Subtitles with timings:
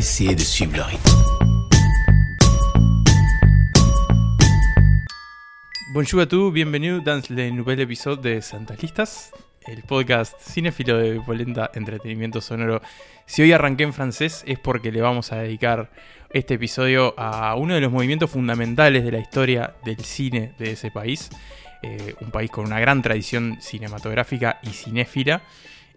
[0.00, 1.10] essayer de suivre le rythme.
[5.92, 9.30] Bonjour a tous, bienvenue dans le nouvel épisode de Santas Listas,
[9.66, 12.80] el podcast cinéfilo de Polenta Entretenimiento Sonoro.
[13.26, 15.90] Si hoy arranqué en francés es porque le vamos a dedicar
[16.30, 20.90] este episodio a uno de los movimientos fundamentales de la historia del cine de ese
[20.90, 21.28] país,
[21.82, 25.42] eh, un país con una gran tradición cinematográfica y cinéfila,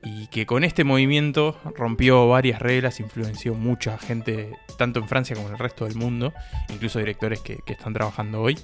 [0.03, 5.47] y que con este movimiento rompió varias reglas, influenció mucha gente, tanto en Francia como
[5.47, 6.33] en el resto del mundo,
[6.69, 8.57] incluso directores que, que están trabajando hoy.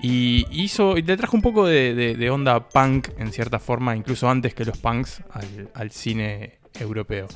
[0.00, 3.96] Y hizo, y le trajo un poco de, de- de onda punk, en cierta forma,
[3.96, 7.26] incluso antes que los punks, al, al cine europeo.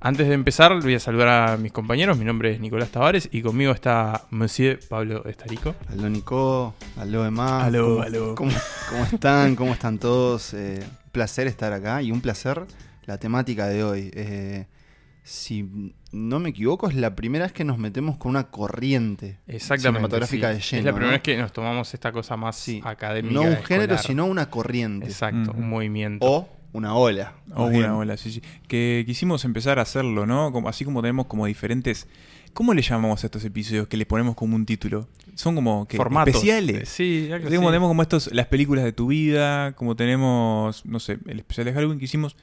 [0.00, 2.18] Antes de empezar, voy a saludar a mis compañeros.
[2.18, 5.76] Mi nombre es Nicolás Tavares y conmigo está Monsieur Pablo Estarico.
[5.88, 7.64] Aló Nico, aló Emma.
[7.64, 8.34] Aló, ¿Cómo, aló.
[8.34, 8.50] ¿cómo,
[8.90, 9.54] cómo están?
[9.54, 10.54] ¿Cómo están todos?
[10.54, 12.64] Eh, placer estar acá y un placer
[13.04, 14.10] la temática de hoy.
[14.14, 14.66] Eh,
[15.24, 19.98] si no me equivoco, es la primera vez que nos metemos con una corriente Exactamente.
[19.98, 20.54] cinematográfica sí.
[20.54, 20.78] de lleno.
[20.80, 21.12] es la primera ¿no?
[21.12, 22.80] vez que nos tomamos esta cosa más Sí.
[22.84, 23.34] académica.
[23.34, 23.98] No un género, escolar.
[24.04, 25.06] sino una corriente.
[25.06, 26.26] Exacto, un movimiento.
[26.26, 27.34] O una ola.
[27.54, 27.84] O bien.
[27.84, 28.42] una ola, sí, sí.
[28.66, 30.50] Que quisimos empezar a hacerlo, ¿no?
[30.52, 32.08] Como, así como tenemos como diferentes...
[32.54, 35.08] ¿Cómo le llamamos a estos episodios que le ponemos como un título?
[35.34, 36.34] Son como que Formatos.
[36.34, 36.88] especiales.
[36.88, 37.72] Sí, algo Así como así.
[37.72, 41.72] tenemos como estos, las películas de tu vida, como tenemos, no sé, el especial de
[41.72, 42.36] Halloween que hicimos,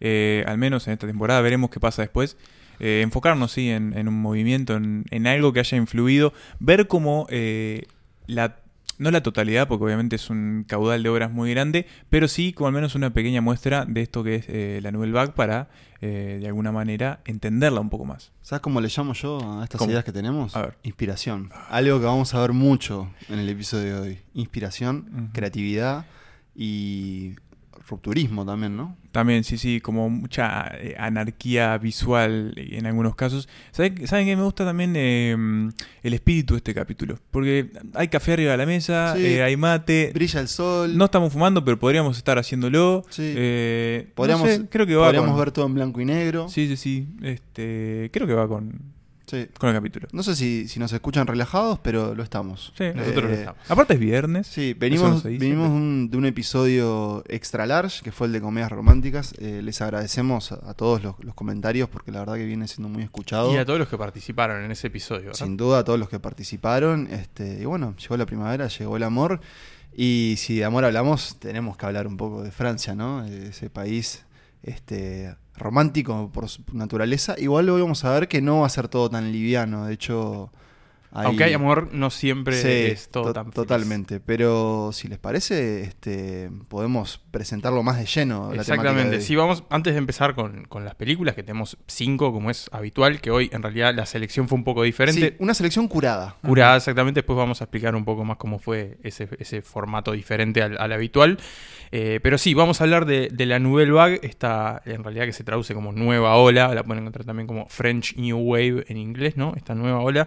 [0.00, 2.36] eh, al menos en esta temporada, veremos qué pasa después.
[2.80, 7.26] Eh, enfocarnos, sí, en, en un movimiento, en, en algo que haya influido, ver cómo
[7.30, 7.84] eh,
[8.26, 8.56] la,
[8.98, 12.68] no la totalidad, porque obviamente es un caudal de obras muy grande, pero sí como
[12.68, 15.68] al menos una pequeña muestra de esto que es eh, la Nouvelle Vague para,
[16.00, 18.32] eh, de alguna manera, entenderla un poco más.
[18.42, 19.90] ¿Sabes cómo le llamo yo a estas ¿Cómo?
[19.90, 20.54] ideas que tenemos?
[20.56, 20.78] A ver.
[20.82, 21.50] Inspiración.
[21.68, 24.18] Algo que vamos a ver mucho en el episodio de hoy.
[24.34, 26.06] Inspiración, creatividad
[26.54, 27.34] y
[27.88, 28.96] rupturismo también, ¿no?
[29.14, 33.48] También, sí, sí, como mucha eh, anarquía visual en algunos casos.
[33.70, 35.36] ¿Saben, ¿saben qué me gusta también eh,
[36.02, 37.16] el espíritu de este capítulo?
[37.30, 39.24] Porque hay café arriba de la mesa, Sí.
[39.24, 40.10] eh, hay mate.
[40.12, 40.98] Brilla el sol.
[40.98, 43.04] No estamos fumando, pero podríamos estar haciéndolo.
[43.08, 43.22] Sí.
[43.36, 46.48] Eh, no Podríamos, sé, creo que va podríamos con- ver todo en blanco y negro.
[46.48, 47.06] Sí, sí, sí.
[47.22, 48.80] Este, creo que va con,
[49.34, 49.48] Sí.
[49.58, 50.08] con el capítulo.
[50.12, 52.72] No sé si, si nos escuchan relajados, pero lo estamos.
[52.78, 53.60] Sí, Nosotros lo Eh, estamos.
[53.70, 54.46] Aparte es viernes.
[54.46, 59.34] Sí, venimos, venimos un- de un episodio extra large, que fue el de comedias románticas.
[59.38, 62.88] Eh, les agradecemos a, a todos los, los comentarios, porque la verdad que viene siendo
[62.88, 63.52] muy escuchado.
[63.52, 65.26] Y a todos los que participaron en ese episodio.
[65.26, 65.38] ¿verdad?
[65.44, 67.08] Sin duda a todos los que participaron.
[67.10, 69.40] Este, y bueno, llegó la primavera, llegó el amor.
[69.96, 73.22] Y si de amor hablamos, tenemos que hablar un poco de Francia, ¿no?
[73.24, 74.24] De Ese país
[74.64, 77.34] este, romántico por su naturaleza.
[77.38, 79.86] Igual hoy vamos a ver que no va a ser todo tan liviano.
[79.86, 80.50] De hecho,
[81.16, 83.54] hay- Aunque hay amor, no siempre Sí, es todo to- tan feliz.
[83.54, 84.18] totalmente.
[84.18, 88.46] Pero si les parece, este, podemos presentarlo más de lleno.
[88.48, 89.20] la de Exactamente.
[89.20, 93.20] Si vamos, antes de empezar con, con las películas, que tenemos cinco, como es habitual,
[93.20, 95.20] que hoy en realidad la selección fue un poco diferente.
[95.30, 96.34] Sí, una selección curada.
[96.44, 97.18] Curada, exactamente.
[97.20, 100.92] Después vamos a explicar un poco más cómo fue ese, ese formato diferente al, al
[100.92, 101.38] habitual.
[101.96, 105.44] Eh, pero sí, vamos a hablar de, la Nouvelle Vague, esta en realidad que se
[105.44, 109.52] traduce como nueva ola, la pueden encontrar también como French New Wave en inglés, ¿no?
[109.56, 110.26] Esta nueva ola,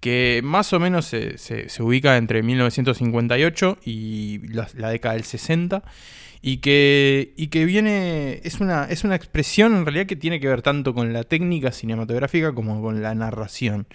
[0.00, 5.22] que más o menos se, se- se ubica entre 1958 y la, la década del
[5.22, 5.84] 60.
[6.42, 10.48] Y que, y que viene, es una, es una expresión en realidad que tiene que
[10.48, 13.86] ver tanto con la técnica cinematográfica como con la narración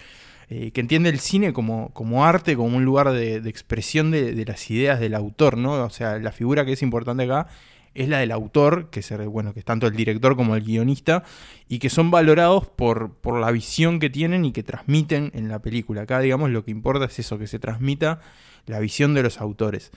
[0.50, 4.44] eh, que entiende el cine como, como arte, como un lugar de, expresión de, de
[4.44, 5.84] las ideas del autor, ¿no?
[5.84, 7.46] O sea, la figura que es importante acá
[7.94, 11.24] es la del autor, que, se, bueno, que es tanto el director como el guionista,
[11.68, 15.60] y que son valorados por, por la visión que tienen y que transmiten en la
[15.60, 16.02] película.
[16.02, 18.20] Acá, digamos, lo que importa es eso, que se transmita
[18.66, 19.90] la visión de los autores.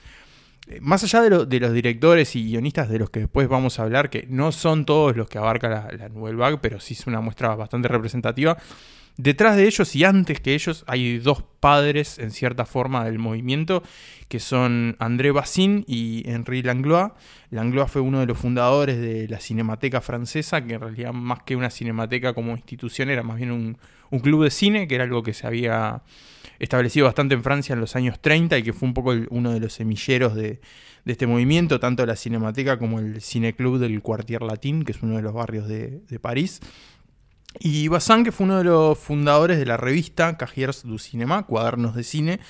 [0.68, 4.10] Eh, Más allá de los directores y guionistas de los que después vamos a hablar,
[4.10, 7.20] que no son todos los que abarca la, la Nouvelle Vague, pero sí es una
[7.20, 8.56] muestra bastante representativa,
[9.16, 13.84] Detrás de ellos y antes que ellos hay dos padres en cierta forma del movimiento
[14.28, 17.12] que son André Bazin y Henri Langlois.
[17.50, 21.54] Langlois fue uno de los fundadores de la Cinemateca Francesa, que en realidad más que
[21.54, 23.78] una cinemateca como institución era más bien un,
[24.20, 26.02] club de cine, que era algo que se había
[26.58, 29.52] establecido bastante en Francia en los años 30 y que fue un poco el- uno
[29.52, 30.60] de los semilleros de,
[31.04, 35.22] este movimiento, tanto la Cinemateca como el Cineclub del Quartier Latín, que es uno de
[35.22, 36.60] los barrios de París.
[37.60, 41.94] Y Bazin, que fue uno de los fundadores de la revista Cahiers du Cinéma, Cuadernos
[41.94, 42.40] de Cine,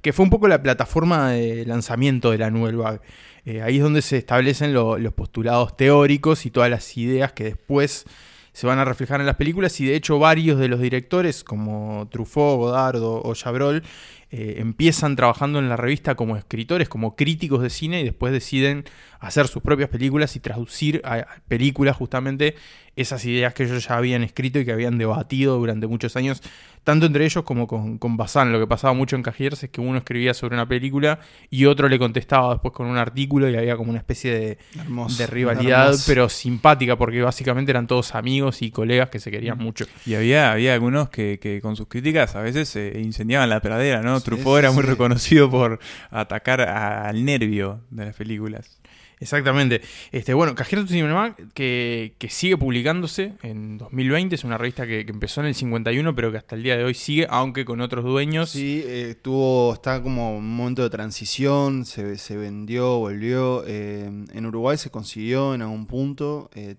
[0.00, 3.00] que fue un poco la plataforma de lanzamiento de la Vague.
[3.44, 7.44] Eh, ahí es donde se establecen lo- los postulados teóricos y todas las ideas que
[7.44, 8.04] después
[8.52, 12.06] se van a reflejar en las películas y de hecho varios de los directores como
[12.10, 13.82] Truffaut, Godard o, o Chabrol
[14.30, 18.84] eh, empiezan trabajando en la revista como escritores, como críticos de cine y después deciden
[19.20, 22.54] hacer sus propias películas y traducir a películas justamente
[22.94, 26.42] esas ideas que ellos ya habían escrito y que habían debatido durante muchos años,
[26.84, 28.52] tanto entre ellos como con, con Bazán.
[28.52, 31.88] Lo que pasaba mucho en Cajiers es que uno escribía sobre una película y otro
[31.88, 35.84] le contestaba después con un artículo y había como una especie de, Hermoso, de rivalidad,
[35.86, 36.04] hermoso.
[36.06, 39.86] pero simpática, porque básicamente eran todos amigos y colegas que se querían mucho.
[40.04, 44.02] Y había, había algunos que, que con sus críticas a veces eh, incendiaban la pradera,
[44.02, 44.18] ¿no?
[44.18, 44.88] Sí, Truffaut sí, era muy sí.
[44.90, 45.78] reconocido por
[46.10, 48.80] atacar a- al nervio de las películas.
[49.22, 49.80] Exactamente.
[50.10, 55.42] Este, bueno, Cajero Cinema, que, que sigue publicándose en 2020, es una revista que, empezó
[55.42, 58.50] en el 51, pero que hasta el día de hoy sigue, aunque con otros dueños.
[58.50, 63.62] Sí, eh, tuvo, está como un momento de transición, se, se vendió, volvió.
[63.64, 66.50] eh, en Uruguay se consiguió en algún punto.
[66.54, 66.74] eh,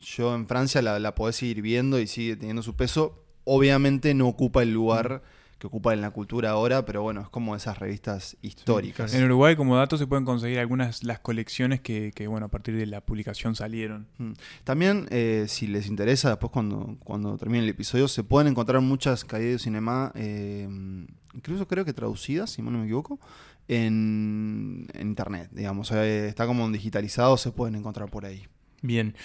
[0.00, 3.24] yo en Francia la, la podés seguir viendo y sigue teniendo su peso.
[3.44, 5.22] Obviamente no ocupa el lugar
[5.58, 9.12] que ocupa en la cultura ahora, pero bueno, es como esas revistas históricas.
[9.14, 12.76] En Uruguay, como dato, se pueden conseguir algunas las colecciones que, que, bueno, a partir
[12.76, 14.06] de la publicación salieron.
[14.18, 14.32] Mm.
[14.64, 19.24] También, eh, si les interesa, después cuando, cuando termine el episodio, se pueden encontrar muchas
[19.24, 20.68] caídas de cinema, eh,
[21.34, 23.18] incluso creo que traducidas, si mal no me equivoco,
[23.66, 25.90] en, en internet, digamos.
[25.90, 28.46] Eh, está como digitalizado, se pueden encontrar por ahí.
[28.80, 29.16] Bien.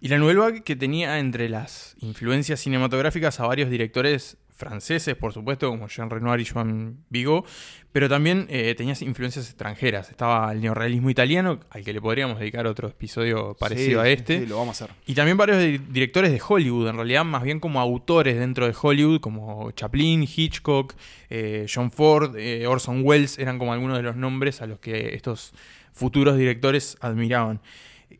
[0.00, 5.68] Y la Vague que tenía entre las influencias cinematográficas a varios directores franceses, por supuesto,
[5.68, 7.44] como Jean Renoir y Joan Vigo,
[7.90, 10.10] pero también eh, tenía influencias extranjeras.
[10.10, 14.38] Estaba el neorrealismo italiano, al que le podríamos dedicar otro episodio parecido Sí, a este.
[14.40, 14.96] Sí, lo vamos a hacer.
[15.06, 18.74] Y también varios di- directores de Hollywood, en realidad más bien como autores dentro de
[18.80, 20.94] Hollywood, como Chaplin, Hitchcock,
[21.30, 25.14] eh, John Ford, eh, Orson Welles, eran como algunos de los nombres a los que
[25.16, 25.52] estos
[25.92, 27.60] futuros directores admiraban.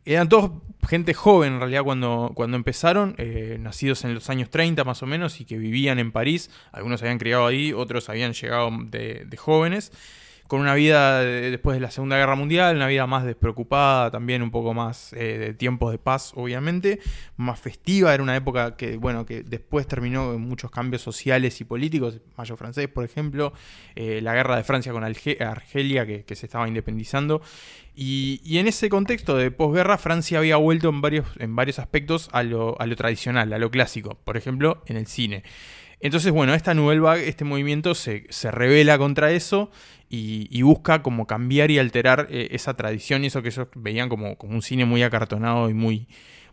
[0.05, 0.51] Eran todos
[0.87, 5.05] gente joven en realidad cuando, cuando empezaron, eh, nacidos en los años 30 más o
[5.05, 6.49] menos y que vivían en París.
[6.71, 9.91] Algunos habían criado ahí, otros habían llegado de, de jóvenes
[10.47, 14.41] con una vida de- después de la Segunda Guerra Mundial, una vida más despreocupada, también
[14.41, 16.99] un poco más eh, de tiempos de paz, obviamente,
[17.37, 21.63] más festiva, era una época que, bueno, que después terminó en muchos cambios sociales y
[21.63, 23.53] políticos, Mayo francés, por ejemplo,
[23.95, 27.41] eh, la guerra de Francia con Argelia, que, que se estaba independizando,
[27.95, 32.43] y, en ese contexto de posguerra, Francia había vuelto en varios, en varios aspectos a
[32.43, 35.43] lo, a lo tradicional, a lo clásico, por ejemplo, en el cine.
[35.99, 39.69] Entonces, bueno, esta Nouvelle Vague, este movimiento se, se revela contra eso
[40.09, 44.09] y, y busca como cambiar y alterar eh, esa tradición y eso que ellos veían
[44.09, 46.07] como, como un cine muy acartonado y muy,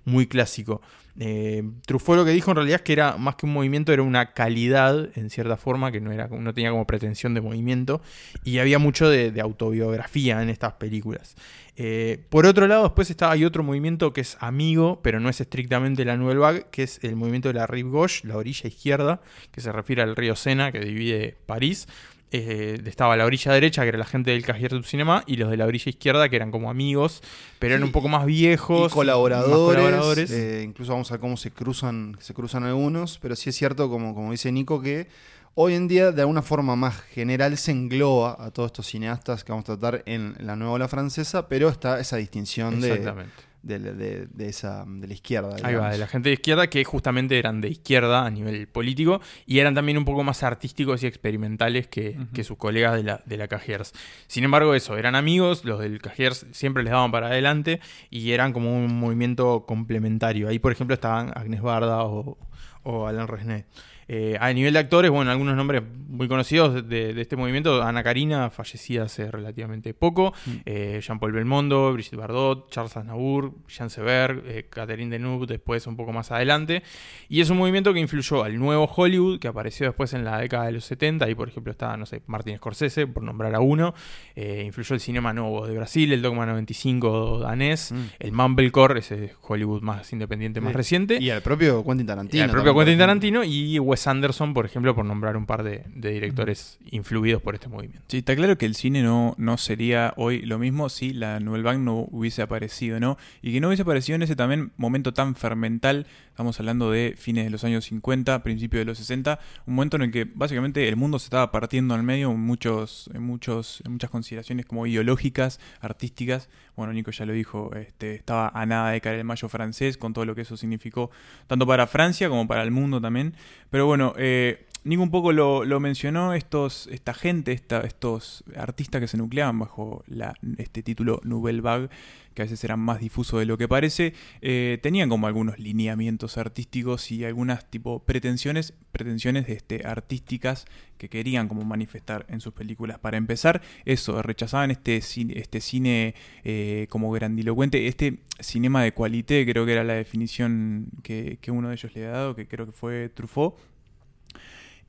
[0.08, 0.80] muy clásico.
[1.20, 4.02] Eh, Truffaut lo que dijo en realidad es que era más que un movimiento, era
[4.02, 8.00] una calidad en cierta forma, que no, era, no tenía como pretensión de movimiento
[8.44, 11.34] y había mucho de, autobiografía en estas películas.
[11.76, 15.40] Eh, por otro lado, después está, hay otro movimiento que es amigo, pero no es
[15.40, 19.20] estrictamente la Nouvelle Vague, que es el movimiento de la Rive Gauche, la orilla izquierda,
[19.52, 21.88] que se refiere al río Sena, que divide París.
[22.30, 25.50] Eh, estaba la orilla derecha, que era la gente del Cahiers du Cinema, y los
[25.50, 27.22] de la orilla izquierda, que eran como amigos,
[27.58, 28.92] pero eran Sí, un poco más viejos.
[28.92, 30.30] Y colaboradores, más colaboradores.
[30.30, 33.88] eh, incluso vamos a ver cómo se cruzan, se cruzan algunos, pero sí es cierto,
[33.88, 35.08] como, como dice Nico, que
[35.54, 39.52] hoy en día de alguna forma más general se engloba a todos estos cineastas que
[39.52, 43.32] vamos a tratar en la nueva ola francesa, pero está esa distinción de, Exactamente.
[43.68, 45.54] De, de- de esa, de la izquierda.
[45.62, 49.20] Ahí va, de la gente de izquierda que justamente eran de izquierda a nivel político
[49.46, 53.22] y eran también un poco más artísticos y experimentales que, que sus colegas de la,
[53.26, 53.92] de la Cajiers.
[54.26, 58.52] Sin embargo, eso, eran amigos, los del Cajiers siempre les daban para adelante y eran
[58.52, 60.48] como un movimiento complementario.
[60.48, 62.38] Ahí, por ejemplo, estaban Agnes Barda o,
[62.82, 63.64] o Alain Resnais.
[64.08, 67.82] Eh, a nivel de actores, bueno, algunos nombres muy conocidos de, de este movimiento.
[67.82, 70.32] Ana Karina, fallecida hace relativamente poco.
[70.46, 70.50] Mm.
[70.64, 76.12] Eh, Jean-Paul Belmondo, Brigitte Bardot, Charles Aznavour, Jean Seberg, eh, Catherine Deneuve, después un poco
[76.12, 76.82] más adelante.
[77.28, 80.64] Y es un movimiento que influyó al nuevo Hollywood, que apareció después en la década
[80.66, 81.26] de los 70.
[81.26, 83.94] Ahí, por ejemplo, está, no sé, Martin Scorsese, por nombrar a uno.
[84.36, 87.96] Influyó el cinema nuevo de Brasil, el Dogma 95 danés, Mm.
[88.20, 90.76] el Mumblecore, ese Hollywood más independiente, más Sí.
[90.76, 91.18] reciente.
[91.20, 92.40] Y al propio Quentin Tarantino.
[92.40, 92.98] Y al propio Quentin.
[92.98, 97.54] Tarantino y Wes Anderson, por ejemplo, por nombrar un par de, de directores influidos por
[97.54, 98.04] este movimiento.
[98.06, 101.64] Sí, está claro que el cine no, no sería hoy lo mismo si la Nouvelle
[101.64, 103.18] Vague no hubiese aparecido, ¿no?
[103.42, 106.06] Y que no hubiese aparecido en ese también momento tan fermental,
[106.38, 110.02] estamos hablando de fines de los años 50, principios de los 60, un momento en
[110.02, 113.90] el que básicamente el mundo se estaba partiendo al medio en, muchos, en, muchos, en
[113.90, 116.48] muchas consideraciones como ideológicas, artísticas.
[116.76, 120.12] Bueno, Nico ya lo dijo, este, estaba a nada de caer el mayo francés, con
[120.12, 121.10] todo lo que eso significó,
[121.48, 123.34] tanto para Francia como para el mundo también.
[123.68, 129.06] Pero bueno, eh, Nico un poco lo, lo mencionó, estos, esta gente, estos artistas que
[129.06, 131.90] se nucleaban bajo la, este título Nouvelle Vague,
[132.32, 136.38] que a veces eran más difusos de lo que parece, eh, tenían como algunos lineamientos
[136.38, 140.64] artísticos y algunas tipo pretensiones, pretensiones este, artísticas
[140.96, 142.98] que querían como manifestar en sus películas.
[142.98, 146.14] Para empezar, eso, rechazaban este cine, este cine
[146.44, 151.68] eh, como grandilocuente, este cinema de cualité, creo que era la definición que, que uno
[151.68, 153.54] de ellos le ha dado, que creo que fue Truffaut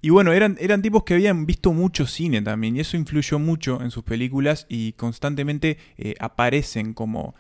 [0.01, 3.81] y bueno, eran, eran tipos que habían visto mucho cine también, y eso influyó mucho
[3.81, 7.35] en sus películas y constantemente eh, aparecen como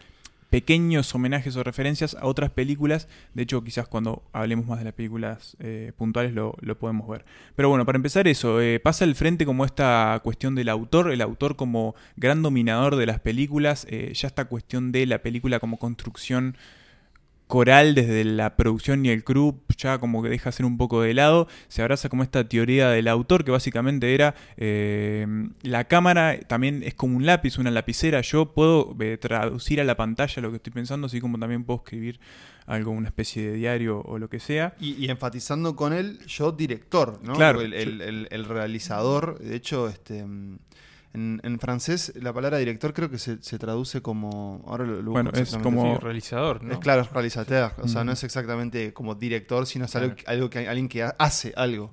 [0.49, 3.07] pequeños homenajes o referencias a otras películas.
[3.33, 7.23] De hecho, quizás cuando hablemos más de las películas eh, puntuales lo, lo, podemos ver.
[7.55, 11.21] Pero bueno, para empezar eso, eh, pasa al frente como esta cuestión del autor, el
[11.21, 16.57] autor como gran dominador de las películas, ya esta cuestión de la película como construcción
[17.49, 21.15] coral desde la producción y el crew ya como que deja ser un poco de
[21.15, 25.25] lado, se abraza como esta teoría del autor que básicamente era eh,
[25.63, 29.97] la cámara también es como un lápiz, una lapicera, yo puedo eh, traducir a la
[29.97, 32.19] pantalla lo que estoy pensando, así como también puedo escribir
[32.67, 34.75] algo, una especie de diario o lo que sea.
[34.79, 37.33] Y, enfatizando con él, yo director, ¿no?
[37.33, 37.61] Claro.
[37.61, 40.23] El, el, el, realizador, de hecho, este
[41.13, 44.63] en, francés, la palabra director creo que se, traduce como.
[44.67, 46.73] Ahora lo, bueno, es como realizador, ¿no?
[46.73, 47.73] Es claro, es realizateur.
[47.81, 51.89] O sea, no es exactamente como director, sino es algo, que alguien que hace algo.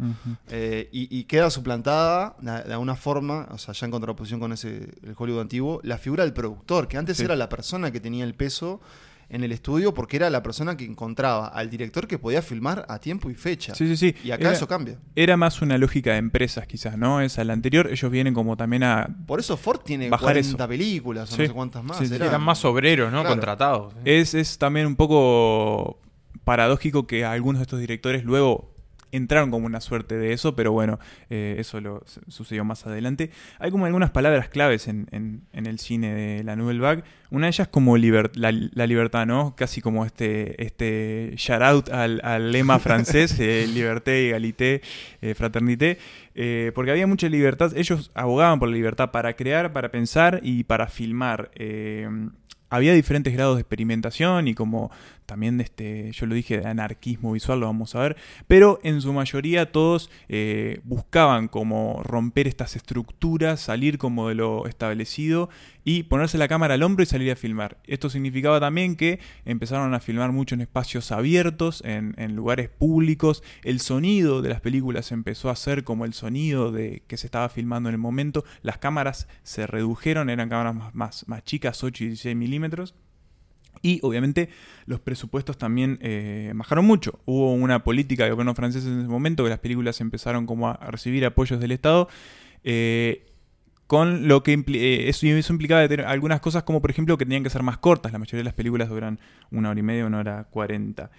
[0.49, 5.15] Eh, y, queda suplantada de alguna forma, o sea, ya en contraposición con ese el
[5.17, 8.81] Hollywood antiguo, la figura del productor, que antes era la persona que tenía el peso
[9.29, 12.99] en el estudio porque era la persona que encontraba al director que podía filmar a
[12.99, 13.75] tiempo y fecha.
[13.75, 14.15] Sí, sí, sí.
[14.25, 14.99] Y acá eso cambia.
[15.15, 17.21] Era más una lógica de empresas, quizás, ¿no?
[17.21, 19.09] Es al anterior, ellos vienen como también a.
[19.27, 22.11] Por eso Ford tiene bajar 40 películas o no sé cuántas más.
[22.11, 23.25] Eran más obreros, ¿no?
[23.25, 23.95] Contratados.
[24.05, 26.01] Es, es también un poco
[26.45, 28.76] paradójico que algunos de estos directores luego
[29.17, 30.99] entraron como una suerte de eso, pero bueno,
[31.31, 33.31] eh, eso lo sucedió más adelante.
[33.59, 37.05] Hay como algunas palabras claves en, en, el cine de la Nouvelle Vague.
[37.31, 38.53] Una de ellas como la,
[38.87, 39.57] libertad, ¿no?
[39.57, 44.83] Casi como este, este shout out al, lema francés, eh, liberté, égalité,
[45.23, 45.99] eh, fraternité,
[46.75, 47.73] porque había mucha libertad.
[47.77, 51.51] Ellos abogaban por la libertad para crear, para pensar y para filmar
[52.69, 54.91] había diferentes grados de experimentación y como
[55.27, 58.17] también este, yo lo dije, de anarquismo visual, lo vamos a ver,
[58.47, 64.67] pero en su mayoría todos eh, buscaban como romper estas estructuras, salir como de lo
[64.67, 65.51] establecido
[65.85, 67.79] y ponerse la cámara al hombro y salir a filmar.
[67.87, 73.81] Esto significaba también que empezaron a filmar mucho en espacios abiertos, en, lugares públicos, el
[73.81, 77.89] sonido de las películas empezó a ser como el sonido de que se estaba filmando
[77.89, 82.07] en el momento, las cámaras se redujeron, eran cámaras más, más, más chicas, 8 y
[82.09, 82.95] 16 milímetros,
[83.83, 84.49] y obviamente
[84.87, 87.21] los presupuestos también eh, bajaron mucho.
[87.25, 90.77] Hubo una política de gobierno francés en ese momento que las películas empezaron como a
[90.91, 92.09] recibir apoyos del Estado.
[92.65, 93.27] Eh,
[93.87, 97.51] con lo que eh, eso, implicaba tener algunas cosas como por ejemplo que tenían que
[97.51, 98.13] ser más cortas.
[98.13, 101.11] La mayoría de las películas duran una hora y media, una hora cuarenta.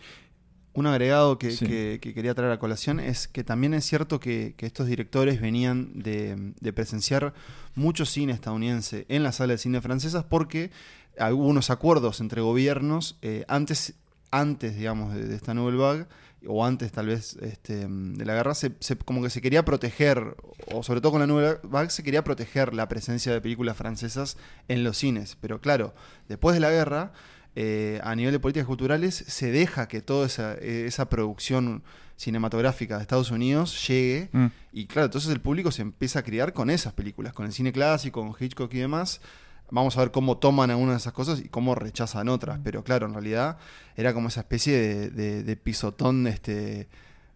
[0.73, 5.41] Un agregado que, quería traer a colación es que también es cierto que, estos directores
[5.41, 7.33] venían de, de, presenciar
[7.73, 10.69] mucho cine estadounidense en las salas de cine francesas porque
[11.19, 13.93] algunos acuerdos entre gobiernos eh, antes,
[14.31, 16.05] antes, digamos, de, esta Nouvelle Vague,
[16.45, 18.71] o antes tal vez este, de la guerra, se,
[19.03, 20.35] como que se quería proteger,
[20.71, 24.37] o sobre todo con la Nouvelle Vague, se quería proteger la presencia de películas francesas
[24.67, 25.37] en los cines.
[25.41, 25.93] Pero claro,
[26.29, 27.11] después de la guerra,
[27.55, 31.83] eh, a nivel de políticas culturales, se deja que toda esa, esa producción
[32.17, 34.29] cinematográfica de Estados Unidos llegue.
[34.31, 34.47] Mm.
[34.73, 37.71] Y claro, entonces el público se empieza a criar con esas películas, con el cine
[37.71, 39.21] clásico, con Hitchcock y demás.
[39.69, 42.59] Vamos a ver cómo toman algunas de esas cosas y cómo rechazan otras.
[42.63, 43.57] Pero claro, en realidad
[43.95, 46.87] era como esa especie de, pisotón este,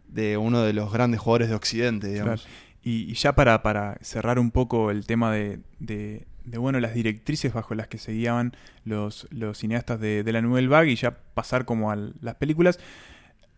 [0.08, 2.48] de uno de los grandes jugadores de Occidente, digamos.
[2.84, 6.26] Y, ya para, para, cerrar un poco el tema de, de,
[6.58, 10.92] bueno, las directrices bajo las que se guiaban los, los cineastas de, la Nouvelle Vague
[10.92, 12.80] y ya pasar como a las películas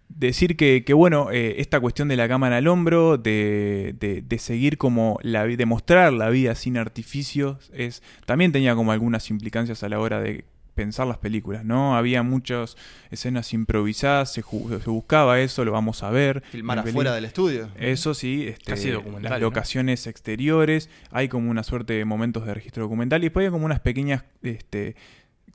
[0.09, 4.77] decir que, que bueno, eh, esta cuestión de la cámara al hombro, de, de, seguir
[4.77, 9.89] como la de mostrar la vida sin artificios, es, también tenía como algunas implicancias a
[9.89, 11.95] la hora de pensar las películas, ¿no?
[11.95, 12.77] Había muchas
[13.11, 16.43] escenas improvisadas, se, se buscaba eso, lo vamos a ver.
[16.51, 17.69] Filmar afuera del estudio.
[17.77, 23.21] Eso sí, este, las locaciones exteriores, hay como una suerte de momentos de registro documental
[23.21, 24.95] y después hay como unas pequeñas este,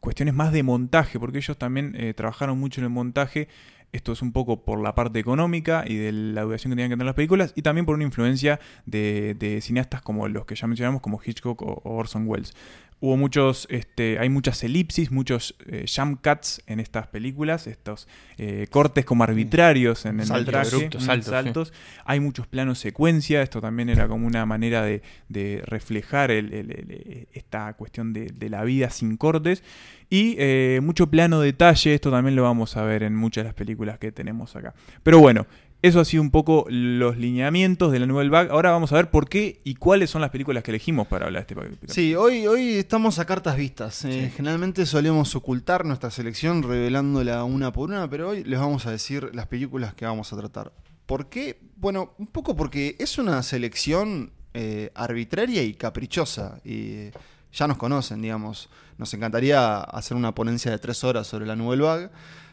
[0.00, 3.48] cuestiones más de montaje, porque ellos también eh, trabajaron mucho en el montaje
[3.92, 6.96] esto es un poco por la parte económica y de la duración que tenían que
[6.96, 11.00] tener las películas y también por una influencia de, cineastas como los que ya mencionamos,
[11.00, 12.54] como Hitchcock o, Orson Welles.
[13.00, 18.66] Hubo muchos, este, hay muchas elipsis, muchos eh, jump cuts en estas películas, estos eh,
[18.70, 20.46] cortes como arbitrarios en el Saltos.
[20.46, 21.72] metraje, Abruptos, mm, saltos, saltos.
[22.04, 26.70] Hay muchos planos secuencia, esto también era como una manera de, de reflejar el- el-
[26.72, 29.62] el- esta cuestión de, de la vida sin cortes.
[30.10, 33.54] Y eh, mucho plano detalle, esto también lo vamos a ver en muchas de las
[33.54, 34.74] películas que tenemos acá.
[35.04, 35.46] Pero bueno,
[35.80, 38.50] eso ha sido un poco los lineamientos de la Nouvelle Vague.
[38.50, 41.44] Ahora vamos a ver por qué y cuáles son las películas que elegimos para hablar
[41.44, 41.92] de este capítulo.
[41.92, 44.04] Sí, hoy, hoy estamos a cartas vistas.
[44.04, 44.32] Eh.
[44.36, 49.30] Generalmente solemos ocultar nuestra selección revelándola una por una, pero hoy les vamos a decir
[49.34, 50.72] las películas que vamos a tratar.
[51.06, 51.60] ¿Por qué?
[51.76, 56.60] Bueno, un poco porque es una selección eh, arbitraria y caprichosa.
[56.64, 57.12] Y eh,
[57.52, 58.68] ya nos conocen, digamos.
[58.98, 62.10] Nos encantaría hacer una ponencia de tres horas sobre la Nouvelle Vague.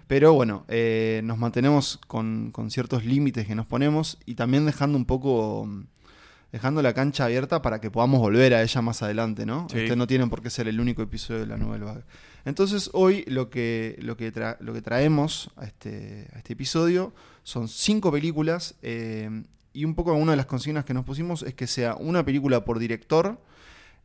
[0.07, 4.97] Pero bueno, eh, nos mantenemos con, con ciertos límites que nos ponemos y también dejando
[4.97, 5.83] un poco mm,
[6.51, 9.67] dejando la cancha abierta para que podamos volver a ella más adelante, ¿no?
[9.69, 9.79] Sí.
[9.79, 12.03] Este no tiene por qué ser el único episodio de la Nouvelle Vague.
[12.45, 17.13] Entonces hoy lo que, lo que, tra- lo que traemos a este, a este episodio
[17.43, 19.43] son cinco películas eh,
[19.73, 22.63] y un poco una de las consignas que nos pusimos es que sea una película
[22.63, 23.39] por director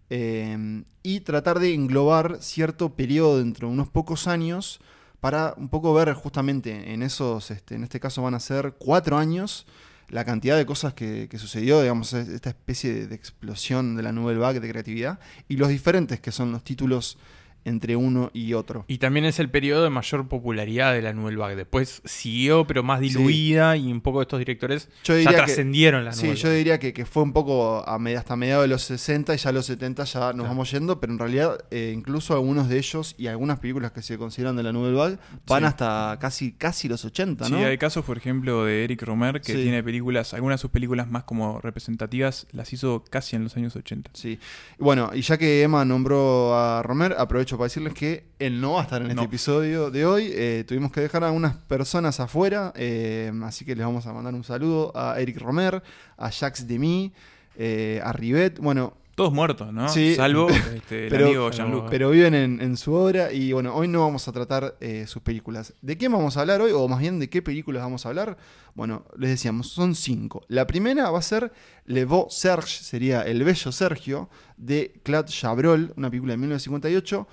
[0.08, 4.80] eh, y tratar de englobar cierto periodo dentro de unos pocos años
[5.20, 9.18] para un poco ver justamente en esos, este, en este caso van a ser cuatro
[9.18, 9.66] años,
[10.08, 14.02] la cantidad de cosas que, que sucedió, digamos, es- esta especie de, de explosión de
[14.02, 17.18] la Nouvelle Vague de creatividad y los diferentes que son los títulos
[17.64, 18.84] entre uno y otro.
[18.88, 21.56] Y también es el periodo de mayor popularidad de la Nouvelle Vague.
[21.56, 26.12] Después siguió, pero más diluida y un poco de estos directores Yo ya trascendieron la
[26.12, 28.82] Sí, Nouvelle yo diría que, que fue un poco a med- hasta mediados de los
[28.82, 30.44] 60 y ya a los 70 ya nos Claro.
[30.48, 34.16] vamos yendo, pero en realidad eh, incluso algunos de ellos y algunas películas que se
[34.18, 35.66] consideran de la Nouvelle Vague van Sí.
[35.66, 37.58] hasta casi, casi los 80, Sí, ¿no?
[37.58, 39.62] hay casos, por ejemplo, de Eric Romer, que Sí.
[39.62, 43.76] tiene películas, algunas de sus películas más como representativas las hizo casi en los años
[43.76, 44.10] 80.
[44.14, 44.38] Sí.
[44.78, 48.80] Bueno, y ya que Emma nombró a Romer, aprovecho para decirles que él no va
[48.80, 49.22] a estar en este No.
[49.22, 50.30] episodio de hoy.
[50.34, 54.34] Eh, tuvimos que dejar a unas personas afuera, eh, así que les vamos a mandar
[54.34, 55.82] un saludo a Eric Romer,
[56.16, 57.12] a Jacques Demy,
[57.56, 58.58] eh, a Rivet.
[58.58, 59.86] Bueno, Todos muertos, ¿no?
[59.90, 60.14] Sí.
[60.14, 61.90] Salvo este, el Pero- amigo Jean-Luc.
[61.90, 65.20] pero viven en, en su obra y bueno, hoy no vamos a tratar eh, sus
[65.20, 65.74] películas.
[65.82, 66.72] ¿De qué vamos a hablar hoy?
[66.72, 68.38] O más bien, ¿de qué películas vamos a hablar?
[68.74, 70.42] Bueno, les decíamos, son cinco.
[70.48, 71.52] La primera va a ser
[71.84, 77.28] Le Beau Serge, sería El Bello Sergio, de Claude Chabrol, una película de 1958,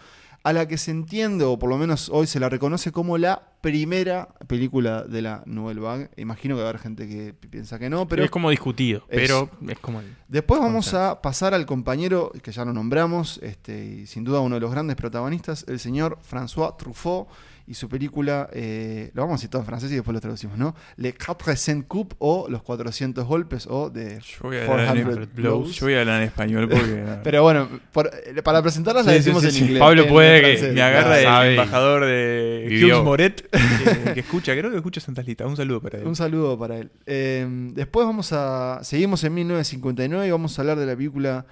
[0.47, 3.41] a la que se entiende, o por lo menos hoy se la reconoce como la
[3.61, 6.09] primera película de la Nouvelle Vague.
[6.17, 9.21] Imagino que va a haber gente que piensa que no, pero es como discutido, es-
[9.21, 9.99] pero es como...
[9.99, 14.39] el- Después vamos a pasar al compañero que ya lo nombramos, este, y sin duda
[14.39, 17.27] uno de los grandes protagonistas, el señor François Truffaut
[17.67, 20.57] y su película, eh, lo vamos a decir todo en francés y después lo traducimos,
[20.57, 20.73] ¿no?
[20.95, 25.33] Le 400 Coups o Los 400 Golpes o en, 400 blows.
[25.35, 25.75] Blows.
[25.75, 29.17] yo voy a hablar en español porque Pero bueno, por- eh, para presentarlas la Sí,
[29.17, 29.79] decimos sí, en sí, inglés.
[29.79, 31.17] Pablo en puede que francés, me agarra claro.
[31.19, 31.49] el sabe.
[31.51, 32.79] embajador de.
[32.81, 33.49] Hughes Moret,
[34.05, 35.47] que, que escucha, creo que escucha Santas Listas.
[35.47, 36.07] Un saludo para él.
[36.07, 36.89] Un saludo para él.
[37.05, 38.79] Eh, después vamos a.
[38.83, 41.45] Seguimos en 1959 y vamos a hablar de la película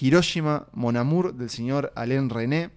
[0.00, 2.70] Hiroshima Mon Amour del señor Alain René.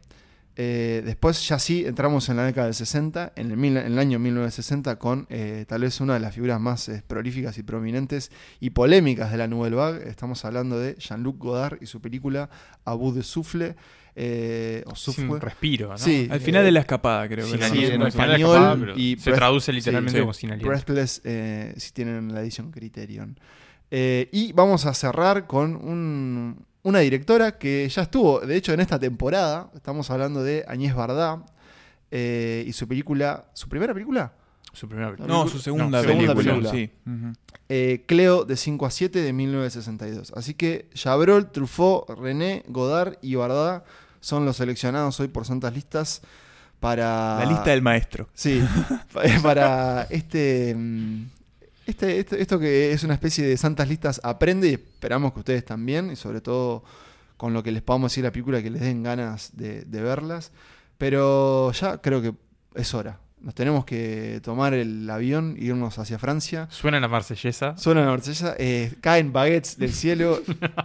[0.56, 3.98] Eh, después, ya sí, entramos en la década del 60, en el, mil- en el
[4.00, 8.32] año 1960, con eh, tal vez una de las figuras más eh, prolíficas y prominentes
[8.60, 10.08] y polémicas de la Nouvelle Vague.
[10.10, 12.50] Estamos hablando de Jean-Luc Godard y su película
[12.86, 13.76] Abu de Souffle.
[14.16, 15.98] eh, o Sin respiro, ¿no?
[15.98, 19.32] Sí, Al final eh, de la escapada, creo que sí, en español escapada, y se
[19.32, 20.22] traduce literalmente sí.
[20.22, 20.70] como sin aliento.
[20.70, 23.40] Breathless, eh, si tienen la edición Criterion.
[23.90, 28.80] Eh, y vamos a cerrar con un- una directora que ya estuvo, de hecho, en
[28.82, 29.70] esta temporada.
[29.76, 31.44] Estamos hablando de Agnès Varda
[32.12, 34.34] eh, y su película, ¿su primera película?
[34.74, 35.34] Su primera película.
[35.34, 36.70] No, su segunda, No, segunda película.
[36.70, 36.72] película.
[36.72, 36.92] Sí.
[37.10, 37.34] Ujú.
[37.70, 40.34] Eh, Cleo de 5 a 7 de 1962.
[40.36, 43.84] Así que Chabrol, Truffaut, René, Godard y Varda
[44.20, 46.22] son los seleccionados hoy por Santas Listas
[46.80, 47.40] para...
[47.40, 48.28] La lista del maestro.
[48.34, 48.62] Sí,
[49.14, 51.26] pa- para este, mm,
[51.86, 55.66] este, este- esto que es una especie de santas listas aprende y esperamos que ustedes
[55.66, 56.84] también, y sobre todo
[57.38, 60.52] con lo que les podamos decir la película, que les den ganas de, de verlas.
[60.98, 62.34] Pero ya creo que
[62.76, 63.20] es hora.
[63.42, 66.68] Nos tenemos que tomar el avión e irnos hacia Francia.
[66.72, 67.76] Suena la marsellesa.
[67.78, 70.42] Suena la Marsella, eh, caen baguettes del cielo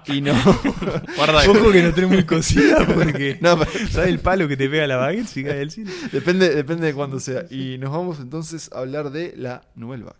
[0.07, 0.33] y no.
[1.17, 3.39] Guarda Ojo que no tenés muy cosida porque.
[3.41, 3.57] no,
[3.93, 5.93] ¿Sabes el palo que te pega la baguette si cae del cine?
[6.11, 7.45] depende, depende de cuándo sea.
[7.49, 10.19] Y nos vamos entonces a hablar de la Nouvelle Vague.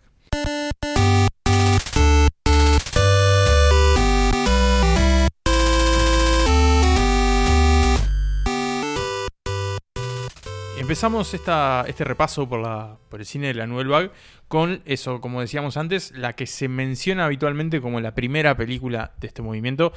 [10.89, 14.11] Empezamos este repaso por el cine de la Nouvelle Vague
[14.47, 19.27] con eso, como decíamos antes, la que se menciona habitualmente como la primera película de
[19.27, 19.93] este movimiento,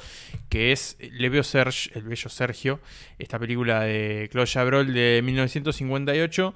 [0.49, 2.79] que es Le Beau Serge, El Bello Sergio,
[3.17, 6.53] esta película de Claude Chabrol de 1958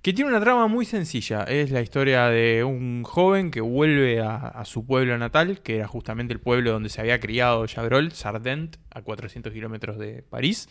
[0.00, 1.42] que tiene una trama muy sencilla.
[1.42, 5.88] Es la historia de un joven que vuelve a, a, su pueblo natal, que era
[5.88, 10.68] justamente el pueblo donde se había criado Chabrol, Sardent, a 400 kilómetros de París.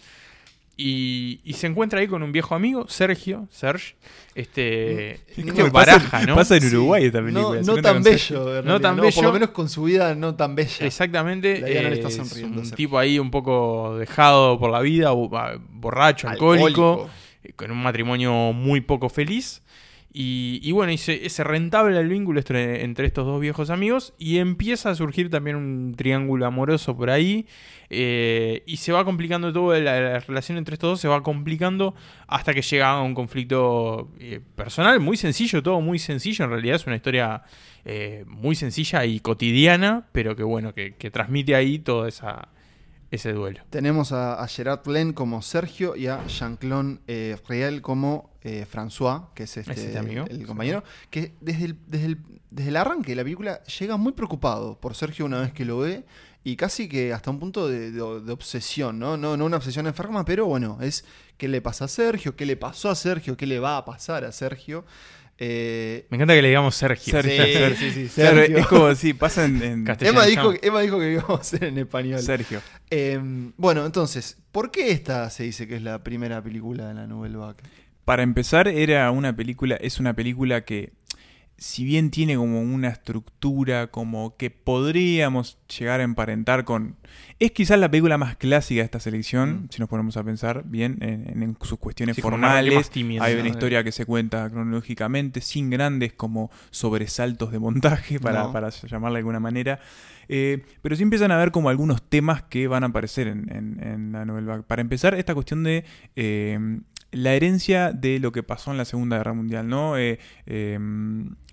[0.77, 3.95] Y, y, se encuentra ahí con un viejo amigo, Sergio, Serge,
[4.33, 6.35] este que baraja, ¿no?
[6.35, 7.07] Pasa en Uruguay sí.
[7.07, 7.61] esta película.
[7.61, 9.15] No, no tan bello, no tan no, bello.
[9.15, 10.85] Por lo menos con su vida no tan bella.
[10.85, 11.59] Exactamente.
[11.59, 12.77] La no le está es sonriendo, un Sergio.
[12.77, 17.09] tipo ahí un poco dejado por la vida, borracho, alcohólico, Alcohólico.
[17.55, 19.61] con un matrimonio muy poco feliz.
[20.13, 24.89] Y, bueno, y se, rentable el vínculo entre, entre, estos dos viejos amigos y empieza
[24.89, 27.47] a surgir también un triángulo amoroso por ahí
[27.89, 31.95] eh, y se va complicando todo, la, la, relación entre estos dos se va complicando
[32.27, 36.75] hasta que llega a un conflicto eh, personal muy sencillo, todo muy sencillo, en realidad
[36.75, 37.43] es una historia
[37.85, 42.49] eh, muy sencilla y cotidiana, pero que bueno, que, transmite ahí toda esa
[43.11, 43.61] ese duelo.
[43.69, 49.43] Tenemos a, Gerard Len como Sergio y a Jean-Claude eh, Riel como eh, François, que
[49.43, 50.25] es este, ¿Es este amigo?
[50.29, 52.17] el compañero, que desde el, desde, el,
[52.49, 55.79] desde el arranque de la película llega muy preocupado por Sergio una vez que lo
[55.79, 56.05] ve
[56.43, 59.15] y casi que hasta un punto de, de, de obsesión, ¿no?
[59.15, 59.37] ¿no?
[59.37, 61.05] No una obsesión enferma, pero bueno, es
[61.37, 64.25] qué le pasa a Sergio, qué le pasó a Sergio, qué le va a pasar
[64.25, 64.85] a Sergio.
[65.43, 67.11] Eh, Me encanta que le digamos Sergio.
[67.11, 67.75] Sergio, sí, Sergio.
[67.79, 68.57] sí, sí, Sergio.
[68.57, 70.21] es como si pasa en, en Castellano.
[70.21, 70.53] Emma, dijo.
[70.61, 72.21] Emma dijo que íbamos a hacer en español.
[72.21, 72.61] Sergio.
[72.91, 73.19] Eh,
[73.57, 77.37] bueno, entonces, ¿por qué esta se dice que es la primera película de la Nouvelle
[77.37, 77.63] Vague?
[78.11, 80.91] Para empezar, era una película, es una película que,
[81.57, 86.97] si bien tiene como una estructura, como que podríamos llegar a emparentar con.
[87.39, 89.67] Es quizás la película más clásica de esta selección, Mm.
[89.69, 92.91] si nos ponemos a pensar bien en, en sus cuestiones Sí, formales.
[93.21, 93.39] Hay ¿no?
[93.39, 98.51] una historia que se cuenta cronológicamente, sin grandes como sobresaltos de montaje, para, No.
[98.51, 99.79] para llamarla de alguna manera.
[100.27, 104.25] Eh, pero sí empiezan a ver como algunos temas que van a aparecer en la
[104.25, 104.63] novela.
[104.63, 105.85] Para empezar, esta cuestión de
[106.17, 106.59] eh,
[107.11, 109.97] la herencia de lo que pasó en la Segunda Guerra Mundial, ¿no?
[109.97, 110.79] Eh, eh,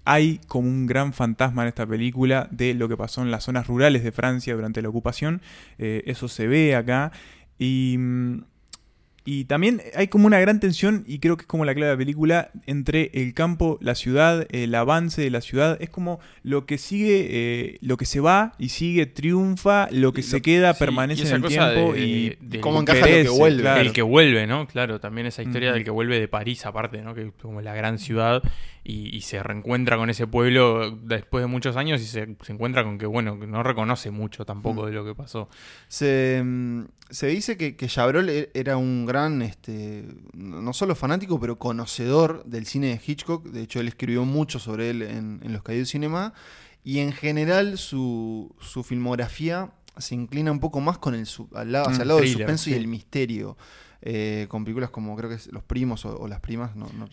[0.04, 3.66] hay como un gran fantasma en esta película de lo que pasó en las zonas
[3.66, 5.42] rurales de Francia durante la ocupación.
[5.76, 7.12] Eh, eso se ve acá.
[7.58, 8.44] Y, mm,
[9.30, 11.94] y también hay como una gran tensión, y creo que es como la clave de
[11.96, 15.76] la película, entre el campo, la ciudad, el avance de la ciudad.
[15.82, 20.22] Es como lo que sigue, eh, lo que se va y sigue, triunfa, lo que
[20.22, 23.04] Lo- se queda sí, permanece en el tiempo de- y, de- de- cómo encaja lo
[23.04, 23.60] que perece, vuelve.
[23.62, 23.80] claro.
[23.82, 24.66] El que vuelve, ¿no?
[24.66, 27.14] Claro, también esa historia del que vuelve de París, aparte, ¿no?
[27.14, 28.42] Que es como la gran ciudad
[28.88, 32.84] y, y se reencuentra con ese pueblo después de muchos años y se, se encuentra
[32.84, 34.86] con que, bueno, que no reconoce mucho tampoco Mm.
[34.86, 35.48] de lo que pasó.
[35.88, 41.38] Se, mm, se dice que, que Chabrol e- era un gran, este, no solo fanático,
[41.38, 43.44] pero conocedor del cine de Hitchcock.
[43.48, 46.32] De hecho, él escribió mucho sobre él en, en Los Caídos Cinema.
[46.84, 51.88] Y en general su, su filmografía se inclina un poco más con el, al lado,
[51.88, 53.56] hacia Mm, el lado del suspenso y el misterio.
[54.00, 57.08] eh, con películas como creo que es Los Primos o, o Las Primas, no, no-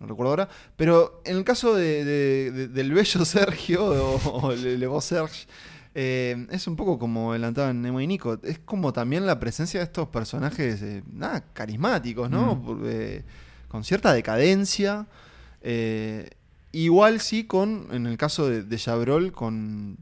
[0.00, 0.48] no recuerdo ahora.
[0.76, 5.46] Pero en el caso de, de- de- del bello Sergio o, o Le, Beau Serge,
[5.94, 8.38] eh, es un poco como adelantaban Nemo y Nico.
[8.42, 12.56] Es como también la presencia de estos personajes, eh, nada, carismáticos, ¿no?
[12.56, 12.82] Mm.
[12.84, 13.22] Eh,
[13.68, 15.06] con cierta decadencia.
[16.72, 19.96] igual sí con, en el caso de, de Chabrol, con,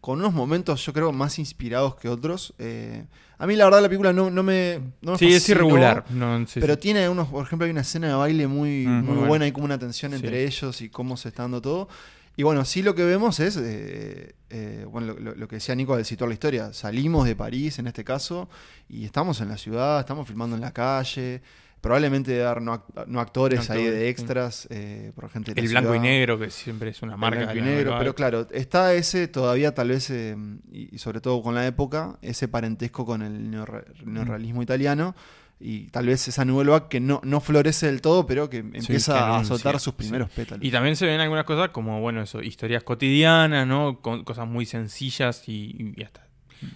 [0.00, 2.54] con unos momentos yo creo más inspirados que otros.
[2.58, 3.04] Eh,
[3.38, 4.80] a mí la verdad la película no, no me...
[5.02, 6.04] No me Sí, es irregular.
[6.10, 6.80] No, sí, pero sí.
[6.80, 9.44] tiene unos, por ejemplo, hay una escena de baile muy, Mm, muy, muy buena, buena.
[9.46, 11.88] hay como una tensión entre ellos y cómo se está dando todo.
[12.36, 15.74] Y bueno, sí lo que vemos es, eh, eh, bueno, lo, lo- lo que decía
[15.74, 18.48] Nico al situar la historia, salimos de París en este caso
[18.88, 21.42] y estamos en la ciudad, estamos filmando en la calle,
[21.80, 24.10] probablemente dar no, act- no actores No ahí actores, de sí.
[24.10, 27.38] extras eh, por gente de El blanco y negro, que siempre es una El marca.
[27.44, 30.36] blanco y negro, pero claro, está ese todavía tal vez, eh,
[30.72, 35.14] y sobre todo con la época, ese parentesco con el neorre- neorrealismo italiano,
[35.62, 39.18] y tal vez esa nueva que no, no florece del todo, pero que empieza que
[39.40, 39.98] a soltar sus sí.
[39.98, 40.64] primeros pétalos.
[40.64, 44.00] Y también se ven algunas cosas como, bueno, eso, historias cotidianas, ¿no?
[44.00, 46.26] Con cosas muy sencillas y, y hasta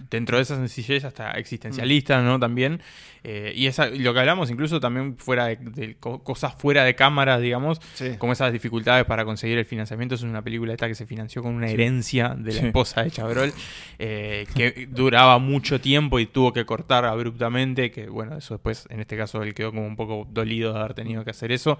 [0.09, 2.39] dentro de esa sencillez hasta existencialistas, ¿no?
[2.39, 2.81] También.
[3.23, 6.93] Eh, y esa, lo que hablamos incluso también fuera de, de co- cosas fuera de
[6.95, 8.17] cámara, digamos, Sí.
[8.19, 10.13] como esas dificultades para conseguir el financiamiento.
[10.15, 12.65] Es una película esta que se financió con una herencia de la Sí.
[12.67, 13.51] esposa de Chabrol,
[13.97, 18.99] eh, que duraba mucho tiempo y tuvo que cortar abruptamente, que bueno, eso después, en
[18.99, 21.79] este caso, él quedó como un poco dolido de haber tenido que hacer eso.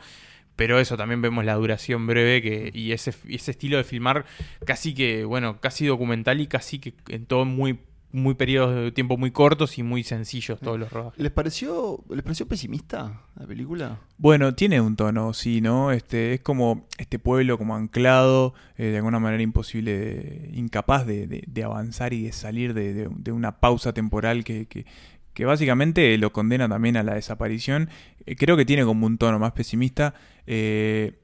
[0.56, 4.26] Pero eso también vemos la duración breve que, y ese, ese estilo de filmar
[4.66, 7.78] casi que, bueno, casi documental y casi que en todo muy
[8.16, 11.20] muy periodos de tiempo muy cortos y muy sencillos todos los rodajes.
[11.20, 14.00] ¿Les pareció, ¿Les pareció pesimista la película?
[14.18, 15.92] Bueno, tiene un tono, sí, ¿no?
[15.92, 21.28] Este, es como este pueblo como anclado, eh, de alguna manera imposible, de- incapaz de,
[21.28, 24.86] de- de avanzar y de salir de, de- de una pausa temporal que, que-
[25.34, 27.90] que básicamente lo condena también a la desaparición.
[28.26, 30.14] Eh, creo que tiene como un tono más pesimista.
[30.48, 31.20] Eh,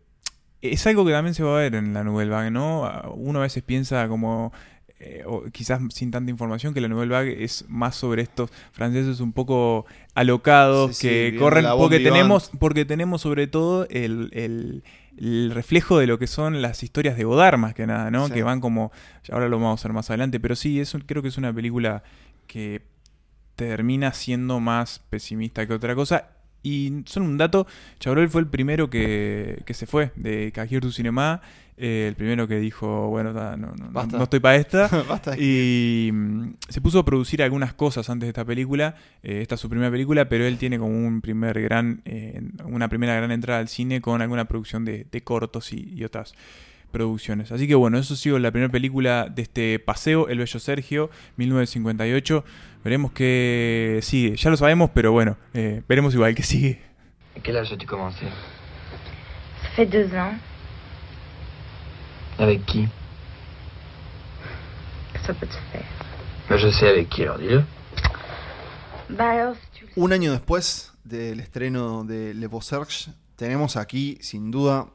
[0.62, 2.84] es algo que también se va a ver en la Nouvelle Vague, ¿no?
[3.16, 4.54] Uno a veces piensa como,
[5.04, 9.20] eh, o quizás sin tanta información, que la Nouvelle Vague es más sobre estos franceses
[9.20, 14.30] un poco alocados, Sí, sí, que bien corren, porque tenemos, porque tenemos sobre todo el,
[14.34, 14.84] el-
[15.18, 18.28] el reflejo de lo que son las historias de Godard más que nada, ¿no?
[18.28, 18.34] Sí.
[18.34, 18.92] Que van como,
[19.32, 22.04] ahora lo vamos a ver más adelante, pero sí, es creo que es una película
[22.48, 22.82] que
[23.56, 26.30] termina siendo más pesimista que otra cosa.
[26.64, 27.66] Y solo un dato,
[28.00, 31.42] Chabrol fue el primero que, que se fue de Cajir du Cinema,
[31.78, 34.18] eh, el primero que dijo, bueno, no, no- no, Basta.
[34.18, 34.88] no estoy para esta.
[35.10, 35.36] Basta.
[35.40, 38.94] Y mm, se puso a producir algunas cosas antes de esta película.
[39.24, 42.88] Eh, esta es su primera película, pero él tiene como un primer gran, eh, una
[42.90, 46.36] primera gran entrada al cine con alguna producción de, de cortos y, y otras
[46.92, 47.52] producciones.
[47.52, 51.10] Así que bueno, eso ha sido la primera película de este paseo, El Bello Sergio,
[51.38, 52.44] 1958.
[52.84, 54.36] Veremos qué sigue.
[54.36, 56.82] Ya lo sabemos, pero bueno, eh, veremos igual que sigue.
[57.44, 58.26] Quel âge as-tu commencé
[59.64, 60.34] Ça fait deux ans.
[62.38, 62.88] Avec qui
[65.26, 66.58] Ça peut se faire.
[66.58, 67.64] Je sais avec qui, alors dis-le.
[69.10, 70.02] Bah alors, si tu le sais.
[70.02, 74.88] Un año después del estreno de Le Beau Serge, tenemos aquí, sin duda,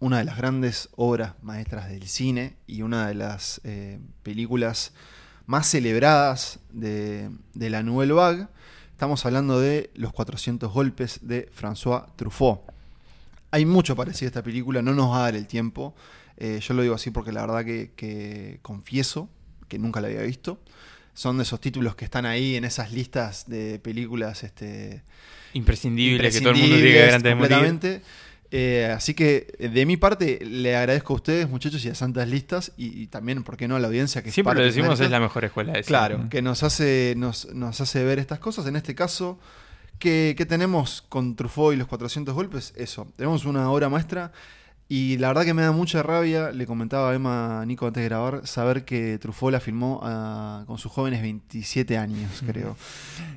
[0.00, 4.92] una de las grandes obras maestras del cine y una de las eh, películas
[5.46, 8.46] más celebradas de, de la Nouvelle Vague.
[8.92, 12.60] Estamos hablando de Los 400 Golpes de François Truffaut.
[13.50, 15.94] Hay mucho parecido a esta película, no nos va a dar el tiempo.
[16.36, 19.28] Eh, yo lo digo así porque la verdad que, que confieso
[19.68, 20.60] que nunca la había visto.
[21.14, 25.02] Son de esos títulos que están ahí en esas listas de películas este,
[25.54, 27.56] Imprescindible, que todo el mundo tiene que ver antes de morir.
[27.56, 28.02] completamente.
[28.50, 32.26] Eh, así que eh, de mi parte le agradezco a ustedes muchachos y a Santas
[32.28, 34.98] Listas y, y también, ¿por qué no?, a la audiencia que Siempre lo de decimos,
[35.00, 35.84] es la mejor escuela de.
[35.84, 38.66] Claro, que nos hace, nos, nos hace ver estas cosas.
[38.66, 39.38] En este caso,
[39.98, 42.72] ¿qué, qué tenemos con Truffaut y los 400 golpes?
[42.76, 44.32] Eso, tenemos una obra maestra
[44.90, 48.08] y la verdad que me da mucha rabia, le comentaba a Emma Nico antes de
[48.08, 52.74] grabar, saber que Truffaut la filmó ah, con sus jóvenes 27 años, creo.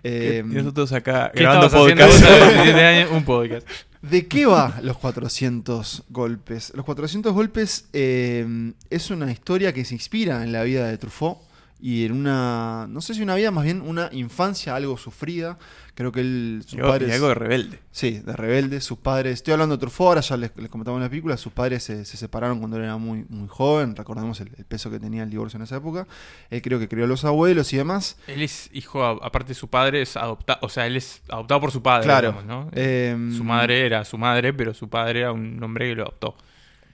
[0.03, 2.21] Eh, y nosotros acá ¿Qué grabando haciendo podcast.
[2.21, 3.11] vos a los 17 años?
[3.11, 3.67] Un podcast.
[4.01, 6.73] ¿De qué va los 400 golpes?
[6.75, 11.37] Los 400 golpes eh, es una historia que se inspira en la vida de Truffaut
[11.81, 15.57] y en una, no sé si una vida, más bien una infancia algo sufrida.
[15.95, 17.09] Creo que él, sus padres...
[17.09, 17.79] y algo de rebelde.
[17.91, 18.79] Sí, de rebelde.
[18.81, 21.51] Sus padres, estoy hablando de Truffaut, ahora ya les, les comentaba en la película, sus
[21.51, 24.99] padres se, se separaron cuando él era muy, muy joven, recordemos el, el peso que
[24.99, 26.07] tenía el divorcio en esa época.
[26.49, 28.17] Él creo que crió a los abuelos y demás.
[28.27, 30.59] Él es hijo, aparte de su padre, es adoptado.
[30.61, 32.05] O sea, él es adoptado por su padre.
[32.05, 32.29] Claro.
[32.29, 32.69] digamos, ¿no?
[32.73, 36.35] Em, Su madre era su madre, pero su padre era un hombre que lo adoptó.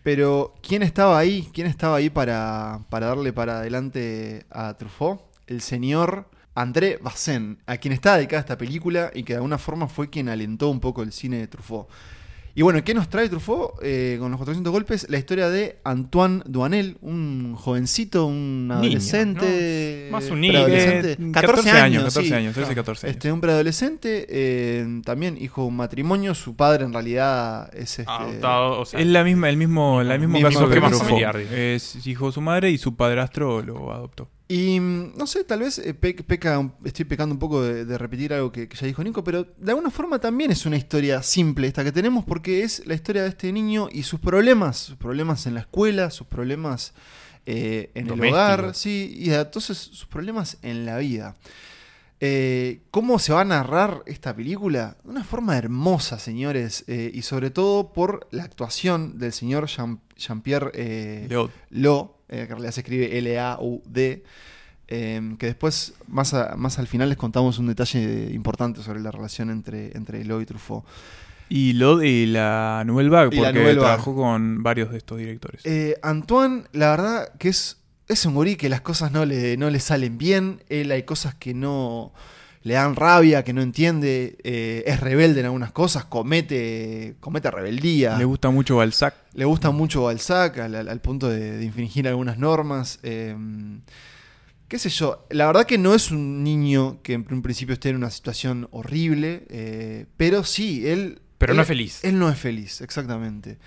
[0.07, 1.49] Pero, ¿quién estaba ahí?
[1.53, 5.19] ¿Quién estaba ahí para, para darle para adelante a Truffaut?
[5.47, 9.89] El señor André Bazin, a quien está dedicada esta película y que de alguna forma
[9.89, 11.89] fue quien alentó un poco el cine de Truffaut.
[12.57, 15.05] Y bueno, ¿qué nos trae Truffaut eh, con los 400 golpes?
[15.11, 20.07] La historia de Antoine Duanel, un jovencito, un adolescente.
[20.09, 20.17] ¿no?
[20.17, 20.65] Más un niño.
[20.67, 22.33] Eh, 14 años, 14 sí.
[22.33, 23.15] años, 13, 14 años.
[23.15, 26.33] Este, un preadolescente, eh, también hijo de un matrimonio.
[26.33, 30.07] Su padre en realidad es este, Adoptado, o sea, Es la misma, el mismo, el
[30.19, 31.09] mismo Mismo caso que esquema Truffaut.
[31.09, 31.37] familiar.
[31.37, 34.31] Es hijo de su madre y su padrastro lo adoptó.
[34.49, 37.97] Y mm, no sé, tal vez eh, pe- peca, estoy pecando un poco de, de
[37.97, 41.21] repetir algo que, que ya dijo Nico, pero de alguna forma también es una historia
[41.21, 44.95] simple esta que tenemos porque es la historia de este niño y sus problemas, sus
[44.95, 46.93] problemas en la escuela, sus problemas
[47.45, 51.36] eh, en el hogar, sí, y entonces sus problemas en la vida.
[52.19, 54.97] Eh, ¿Cómo se va a narrar esta película?
[55.03, 59.99] De una forma hermosa, señores, eh, y sobre todo por la actuación del señor Jean-
[60.15, 61.51] Jean-Pierre eh, Leod.
[61.69, 64.23] lo, eh, que en realidad se escribe L-A-U-D,
[64.89, 69.11] eh, que después, más, a- más al final, les contamos un detalle importante sobre la
[69.11, 70.83] relación entre, entre Lo y Truffaut.
[71.49, 73.79] Y Lod y la Nouvelle Vague, porque Nouvelle Vague.
[73.79, 75.65] trabajó con varios de estos directores.
[75.65, 77.77] Eh, Antoine, la verdad que es,
[78.09, 81.35] es un gurí que las cosas no le, no le salen bien, él hay cosas
[81.35, 82.11] que no
[82.67, 88.17] le dan rabia, que no entiende, eh, es rebelde en algunas cosas, comete, comete rebeldía.
[88.17, 89.15] Le gusta mucho Balzac.
[89.34, 92.99] Le gusta mucho Balzac al, punto de, de infringir algunas normas.
[93.03, 93.36] eh,
[94.67, 97.89] qué sé yo, la verdad que no es un niño que en un principio esté
[97.89, 101.21] en una situación horrible, eh, pero sí, él...
[101.38, 102.03] Pero él- no es feliz.
[102.03, 103.60] Él no es feliz, exactamente.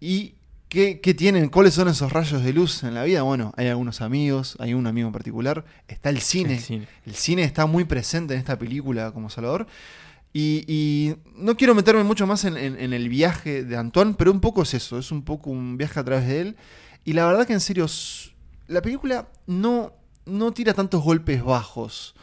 [0.00, 0.36] Y
[0.68, 1.48] ¿Qué, qué tienen?
[1.48, 3.22] ¿Cuáles son esos rayos de luz en la vida?
[3.22, 5.64] Bueno, hay algunos amigos, hay un amigo en particular.
[5.88, 6.54] Está el cine.
[6.54, 6.88] El cine.
[7.06, 9.66] El cine está muy presente en esta película como Salvador.
[10.34, 14.30] Y, y no quiero meterme mucho más en, en- en el viaje de Antoine, pero
[14.30, 16.56] un poco es eso, es un poco un viaje a través de él.
[17.04, 17.86] Y la verdad que en serio,
[18.66, 19.94] la película no,
[20.26, 22.14] no tira tantos golpes bajos,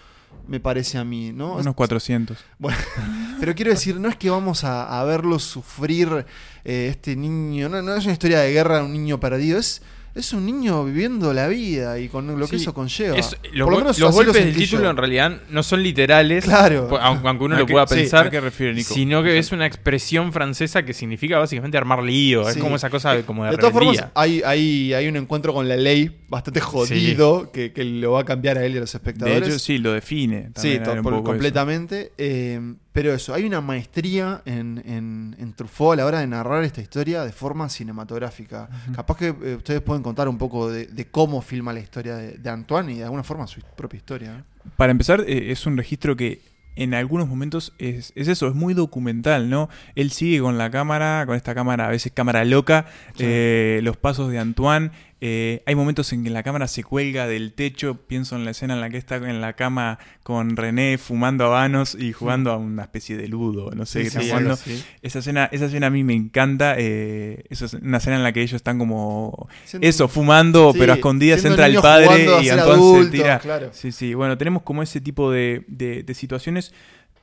[0.47, 1.55] me parece a mí, ¿no?
[1.55, 2.37] Unos 400.
[2.59, 2.77] Bueno,
[3.39, 6.25] pero quiero decir, no es que vamos a, a verlo sufrir
[6.63, 9.81] eh, este niño, no, no es una historia de guerra un niño perdido, es,
[10.15, 13.17] es un niño viviendo la vida y con lo que Sí, eso conlleva.
[13.17, 14.89] Es- los Por lo menos los lo golpes del título yo.
[14.89, 16.87] en realidad no son literales, Claro.
[17.01, 18.93] aunque aunque uno ¿A lo pueda sí, pensar, ¿a qué refiere Nico?
[18.93, 22.59] sino que es una expresión francesa que significa básicamente armar lío, es Sí.
[22.61, 25.67] como esa cosa de, como de, De todas formas, hay, hay, hay un encuentro con
[25.67, 28.91] la ley bastante jodido que, que lo va a cambiar a él y a los
[28.93, 29.49] De espectadores.
[29.49, 30.49] hecho, sí, lo define.
[30.55, 31.23] Sí, también por- eso.
[31.23, 32.13] completamente.
[32.17, 32.59] eh,
[32.95, 36.79] pero eso, hay una maestría en, en, en Truffaut a la hora de narrar esta
[36.79, 38.69] historia de forma cinematográfica.
[38.95, 42.37] Capaz que eh, ustedes pueden contar un poco de, de cómo filma la historia de,
[42.37, 44.45] de Antoine y de alguna forma su propia historia.
[44.77, 46.39] Para empezar, eh, es un registro que
[46.77, 49.67] en algunos momentos es, es eso, es muy documental, ¿no?
[49.95, 52.85] Él sigue con la cámara, con esta cámara, a veces cámara loca,
[53.19, 54.91] eh, los pasos de Antoine.
[55.21, 57.95] Eh, hay momentos en que la cámara se cuelga del techo.
[58.07, 61.95] Pienso en la escena en la que está en la cama con René fumando habanos
[61.99, 64.57] y jugando a una especie de ludo, no sé Sí, qué sí, jugando.
[65.01, 66.75] Esa escena, esa escena a mí me encanta.
[66.77, 70.93] eh, eso es una escena en la que ellos están como Siendo- eso, fumando, pero
[70.93, 73.39] a escondidas entra el padre y Antoine adultos, se tira.
[73.39, 73.69] claro.
[73.73, 76.73] Sí, sí, bueno, tenemos como ese tipo de, de- de situaciones.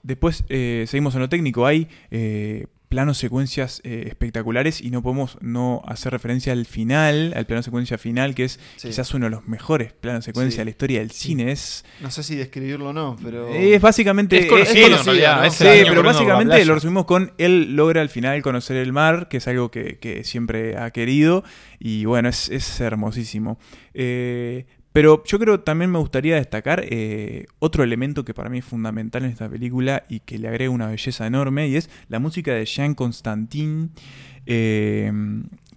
[0.03, 1.65] Después eh, seguimos en lo técnico.
[1.67, 7.47] Hay eh, planos secuencias eh, espectaculares y no podemos no hacer referencia al final, al
[7.47, 8.89] plano secuencia final, que es Sí.
[8.89, 10.59] quizás uno de los mejores planos secuencia Sí.
[10.59, 11.53] de la historia del cine.
[11.53, 13.49] Es, No sé si describirlo o no, pero.
[13.49, 14.41] es básicamente...
[14.41, 15.45] Es conocido, él- en realidad, ¿no?
[15.45, 18.93] es Sí, el niño pero básicamente lo resumimos con él logra al final conocer el
[18.93, 21.45] mar, que es algo que, que siempre ha querido,
[21.81, 23.59] y bueno, es, es hermosísimo.
[23.95, 28.65] Eh, pero yo creo también me gustaría destacar eh, otro elemento que para mí es
[28.65, 32.53] fundamental en esta película y que le agrega una belleza enorme, y es la música
[32.53, 33.91] de Jean Constantin.
[34.47, 35.13] eh,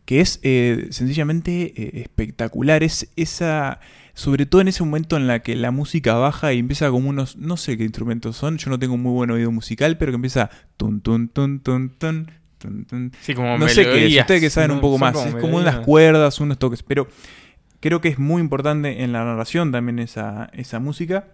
[0.06, 2.84] que es eh, sencillamente espectacular.
[2.84, 3.80] Es esa.
[4.14, 7.38] Sobre todo en ese momento en la que la música baja y empieza como unos.
[7.38, 8.58] No sé qué instrumentos son.
[8.58, 10.50] Yo no tengo muy buen oído musical, pero que empieza.
[10.78, 13.12] Tun, tun, tun, tun, tun, tun, tun.
[13.22, 14.20] Sí, como No sé qué es.
[14.20, 14.76] Ustedes que saben ¿no?
[14.76, 15.14] un poco más.
[15.14, 15.74] como es como melodías.
[15.76, 16.84] unas cuerdas, unos toques.
[16.84, 17.08] Pero
[17.80, 21.28] creo que es muy importante en la narración también esa, esa música.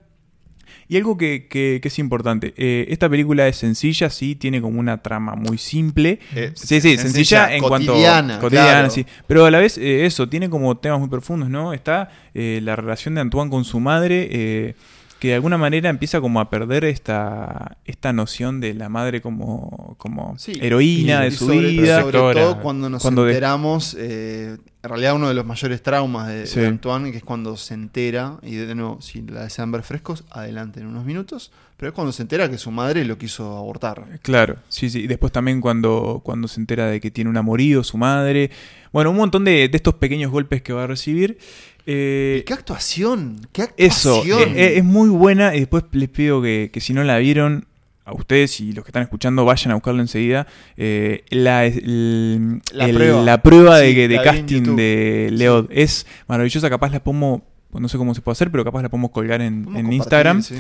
[0.88, 4.80] Y algo que, que- que es importante, eh, esta película es sencilla, sí, tiene como
[4.80, 6.20] una trama muy simple.
[6.34, 8.90] Eh, Sí, sí, sencilla, en cotidiana, cuanto cotidiana, claro.
[8.90, 9.06] sí.
[9.28, 11.74] Pero a la vez eh, eso tiene como temas muy profundos, ¿no?
[11.74, 14.76] Está eh, la relación de Antoine con su madre, eh,
[15.22, 19.94] que de alguna manera empieza como a perder esta, esta noción de la madre como,
[20.00, 22.02] como Sí, heroína y- de y su sobre, vida.
[22.02, 26.28] Sobre todo cuando nos Cuando de- enteramos, eh, en realidad uno de los mayores traumas
[26.28, 26.60] de, Sí.
[26.60, 30.24] de Antoine, que es cuando se entera, y de nuevo, si la desean ver frescos,
[30.32, 34.06] adelante en unos minutos, pero es cuando se entera que su madre lo quiso abortar.
[34.24, 35.02] Claro, sí, sí.
[35.02, 38.50] Y después también cuando, cuando se entera de que tiene un amorío, su madre.
[38.92, 41.38] Bueno, un montón de, de estos pequeños golpes que va a recibir.
[41.86, 43.48] Eh, ¿Y qué actuación?
[43.52, 44.50] ¿Qué Eso, actuación?
[44.58, 45.56] eh, eh, es muy buena.
[45.56, 47.66] Y después les pido que, que si no la vieron,
[48.04, 50.48] a ustedes y los que están escuchando, vayan a buscarlo enseguida.
[50.76, 53.22] Eh, la, el- La el- prueba.
[53.24, 56.68] la prueba de, Sí, casting de Leod es maravillosa.
[56.70, 57.42] Capaz la podemos,
[57.80, 59.94] no sé cómo se puede hacer, pero capaz la podemos colgar en, Podemos en compartir,
[59.98, 60.42] Instagram.
[60.42, 60.56] sí.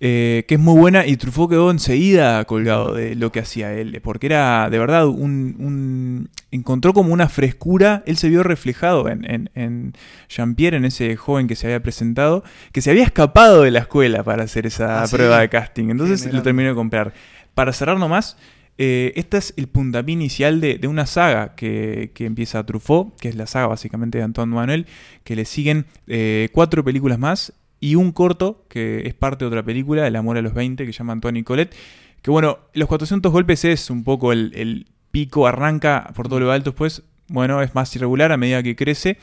[0.00, 1.06] eh, que es muy buena.
[1.06, 4.00] Y Truffaut quedó enseguida colgado de lo que hacía él.
[4.02, 5.56] Porque era de verdad un.
[5.58, 8.02] un- encontró como una frescura.
[8.06, 9.92] Él se vio reflejado en, en, en
[10.28, 14.22] Jean-Pierre, en ese joven que se había presentado, que se había escapado de la escuela
[14.22, 15.16] para hacer esa Ah, sí.
[15.16, 15.88] prueba de casting.
[15.90, 17.14] Entonces lo terminó de comprar.
[17.54, 18.36] Para cerrar nomás,
[18.78, 23.46] eh, este es el puntapié inicial de, una saga que, empieza Truffaut, que es la
[23.46, 24.86] saga básicamente de Antoine Manuel,
[25.24, 29.62] que le siguen eh, cuatro películas más y un corto que es parte de otra
[29.62, 31.74] película, El amor a los 20, que se llama Antoine y Colette.
[32.22, 36.52] Que bueno, los 400 golpes es un poco el, el pico, arranca por todo lo
[36.52, 39.18] alto, después, bueno, es más irregular a medida que crece.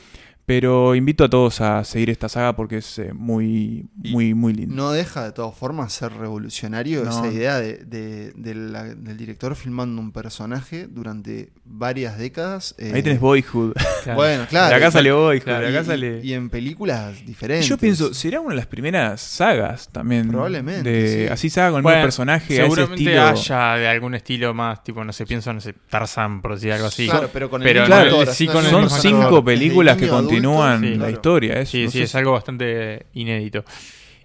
[0.50, 4.74] Pero invito a todos a seguir esta saga porque es eh, muy, muy, muy lindo.
[4.74, 7.10] No deja de todas formas ser revolucionario No.
[7.10, 12.74] esa idea de, de- de la- del director filmando un personaje durante varias décadas.
[12.78, 13.74] eh, Ahí tenés Boyhood.
[14.02, 14.16] Claro.
[14.16, 14.70] Bueno, claro.
[14.70, 16.20] de acá y- sale Boyhood, claro, de acá y- sale...
[16.24, 17.68] y en películas Y diferentes.
[17.68, 20.28] yo pienso, será una de las primeras sagas también.
[20.30, 21.32] Probablemente, de- sí.
[21.32, 23.22] Así saga con el Bueno, mismo personaje, a ese seguramente estilo.
[23.26, 26.86] haya de algún estilo más, tipo, no sé, pienso, no sé, Tarzan, por decir algo
[26.86, 27.06] así.
[27.06, 28.98] Claro, pero con el Pero mismo Claro, actor, sí, haciendo con el el Son mismo
[29.02, 29.44] cinco actor.
[29.44, 31.12] películas que adulto, continúan sí, la claro.
[31.12, 31.60] historia.
[31.60, 33.64] eso, Sí, no sí, sé es algo bastante inédito.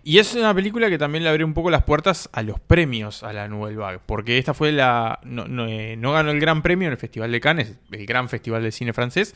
[0.03, 3.23] Y es una película que también le abrió un poco las puertas a los premios
[3.23, 5.19] a la Nouvelle Vague, porque esta fue la...
[5.23, 8.29] No, no, eh, no ganó el gran premio en el Festival de Cannes, el gran
[8.29, 9.33] festival de cine francés,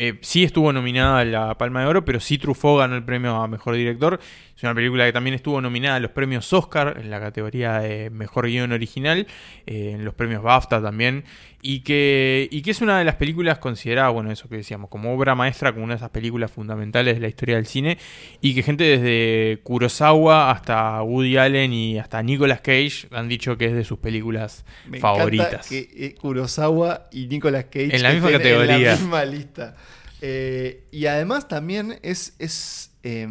[0.00, 3.34] eh, sí estuvo nominada a la Palma de Oro, pero sí Truffaut ganó el premio
[3.34, 4.20] a Mejor Director.
[4.58, 8.10] Es una película que también estuvo nominada a los premios Oscar en la categoría de
[8.10, 9.28] Mejor Guión Original,
[9.66, 11.22] eh, en los premios BAFTA también,
[11.62, 15.14] y que, y que es una de las películas consideradas, bueno, eso que decíamos, como
[15.14, 17.98] obra maestra, como una de esas películas fundamentales de la historia del cine,
[18.40, 23.66] y que gente desde Kurosawa hasta Woody Allen y hasta Nicolas Cage han dicho que
[23.66, 25.68] es de sus películas Me favoritas.
[25.68, 28.74] que eh, Kurosawa y Nicolas Cage En la misma categoría.
[28.74, 29.76] En la misma lista.
[30.20, 33.28] Eh, y además también es, es eh,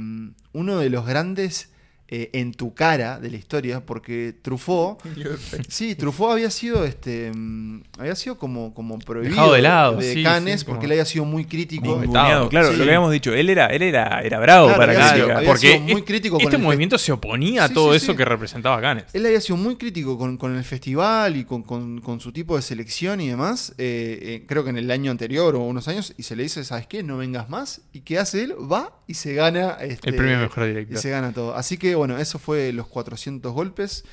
[0.57, 1.69] uno de los grandes
[2.09, 4.99] eh, en tu cara de la historia, porque Truffaut,
[5.67, 10.13] sí, Truffaut había sido, este, mm, había sido como, como prohibido Dejado de lado, de
[10.13, 12.01] sí, Cannes, sí, como- porque él había sido muy crítico.
[12.11, 12.55] Claro, Sí.
[12.55, 15.37] lo que habíamos dicho, él era, él era, era bravo Claro, para había sido- crítica.
[15.37, 17.97] había Porque sido muy crítico con este el movimiento se oponía a Sí, todo sí,
[17.97, 18.17] eso sí.
[18.17, 19.05] que representaba Cannes.
[19.13, 22.55] Él había sido muy crítico con, con el festival y con, con- con su tipo
[22.55, 23.73] de selección y demás.
[23.77, 26.13] eh, eh, creo que en el año anterior o unos años.
[26.17, 27.03] Y se le dice, ¿sabes qué?
[27.03, 27.81] No vengas más.
[27.93, 28.53] ¿Y qué hace él?
[28.71, 29.77] Va y se gana.
[29.81, 30.97] este, El premio mejor Y director.
[30.99, 31.55] se gana todo.
[31.55, 34.03] Así que bueno, eso fue los 400 golpes.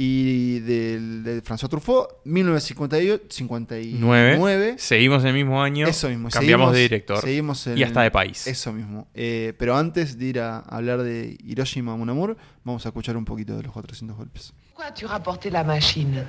[0.00, 4.76] Y del, de François Truffaut, 1959.
[4.78, 5.86] Seguimos en el mismo año.
[5.88, 6.28] Eso mismo.
[6.28, 7.20] Cambiamos seguimos- de director.
[7.20, 8.46] seguimos en- y hasta de país.
[8.46, 9.08] Eso mismo.
[9.14, 13.24] Eh, pero antes de ir a hablar de Hiroshima Mon Amour, vamos a escuchar un
[13.24, 14.52] poquito de los 400 golpes.
[14.68, 16.24] Pourquoi as-tu rapporté la machine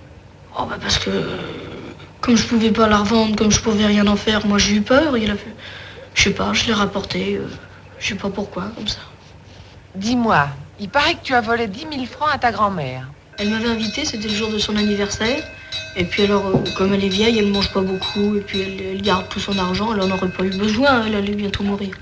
[0.58, 1.12] Oh bah parce que
[2.22, 4.82] comme je pouvais pas la revendre, comme je pouvais rien en faire, moi j'ai eu
[4.82, 5.16] peur.
[5.16, 5.54] Il a fait,
[6.16, 7.36] je sais pas, je l'ai rapporté.
[7.38, 7.46] euh,
[8.00, 9.02] je sais pas pourquoi, comme ça.
[9.96, 10.48] Dis-moi,
[10.80, 13.10] il paraît que tu as volé 10 000 francs à ta grand-mère.
[13.38, 15.44] Elle m'avait invité, c'était le jour de son anniversaire.
[15.96, 18.36] Et puis alors, euh, comme elle est vieille, elle mange pas beaucoup.
[18.36, 19.94] Et puis elle, elle garde tout son argent.
[19.94, 21.06] Elle en aurait pas eu besoin.
[21.06, 21.98] Elle allait bientôt mourir.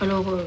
[0.00, 0.44] Alors, euh,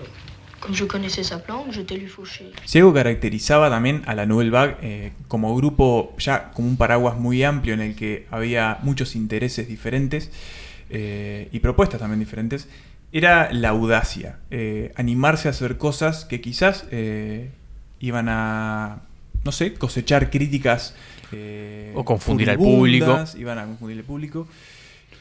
[0.66, 2.52] comme je connaissais sa planque, j'étais lui fauché.
[2.66, 7.18] Si algo caracterizaba también a la Nouvelle Vague eh, como grupo, ya como un paraguas
[7.18, 10.32] muy amplio en el que había muchos intereses diferentes
[10.90, 12.68] eh, y propuestas también diferentes,
[13.18, 17.50] era la audacia, eh, animarse a hacer cosas que quizás eh,
[18.00, 19.02] iban a,
[19.44, 20.96] no sé, cosechar críticas.
[21.32, 24.48] eh, O confundir al furibundas, Iban a confundir al público.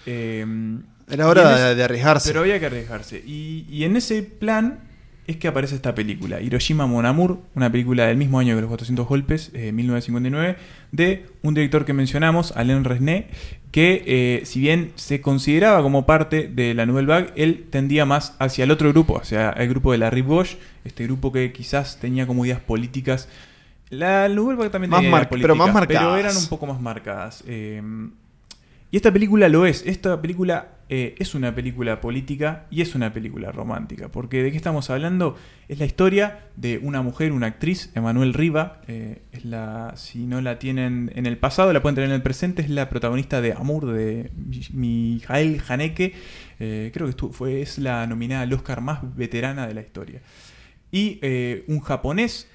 [0.07, 0.45] Eh,
[1.09, 2.29] Era hora ese- de arriesgarse.
[2.31, 3.23] pero había que arriesgarse.
[3.25, 4.81] Y, y en ese plan
[5.27, 8.69] es que aparece esta película, Hiroshima Mon Amour, una película del mismo año que Los
[8.69, 10.57] 400 Golpes, eh, 1959,
[10.93, 13.25] de un director que mencionamos, Alain Resnais,
[13.71, 18.37] que eh, si bien se consideraba como parte de la Nouvelle Vague, él tendía más
[18.39, 21.99] hacia el otro grupo, hacia el grupo de la Rive Gauche, este grupo que quizás
[21.99, 23.29] tenía como ideas políticas.
[23.89, 26.21] La Nouvelle Vague también Más tenía ideas pero más políticas, pero marcadas.
[26.21, 27.45] eran un poco más marcadas.
[27.47, 27.83] Eh,
[28.95, 29.83] y esta película lo es.
[29.87, 34.07] Esta película eh, es una película política y es una película romántica.
[34.09, 35.35] Porque de qué estamos hablando?
[35.67, 38.83] Es la historia de una mujer, una actriz, Emanuel Riva.
[38.87, 42.23] eh, es la, si no la tienen en el pasado, la pueden tener en el
[42.23, 42.63] presente.
[42.63, 46.15] Es la protagonista de Amour de Mi- Mijael Haneke.
[46.61, 50.21] Eh, creo que estuvo- fue, es la nominada al Oscar más veterana de la historia.
[50.93, 51.19] Y
[51.67, 52.49] un japonés.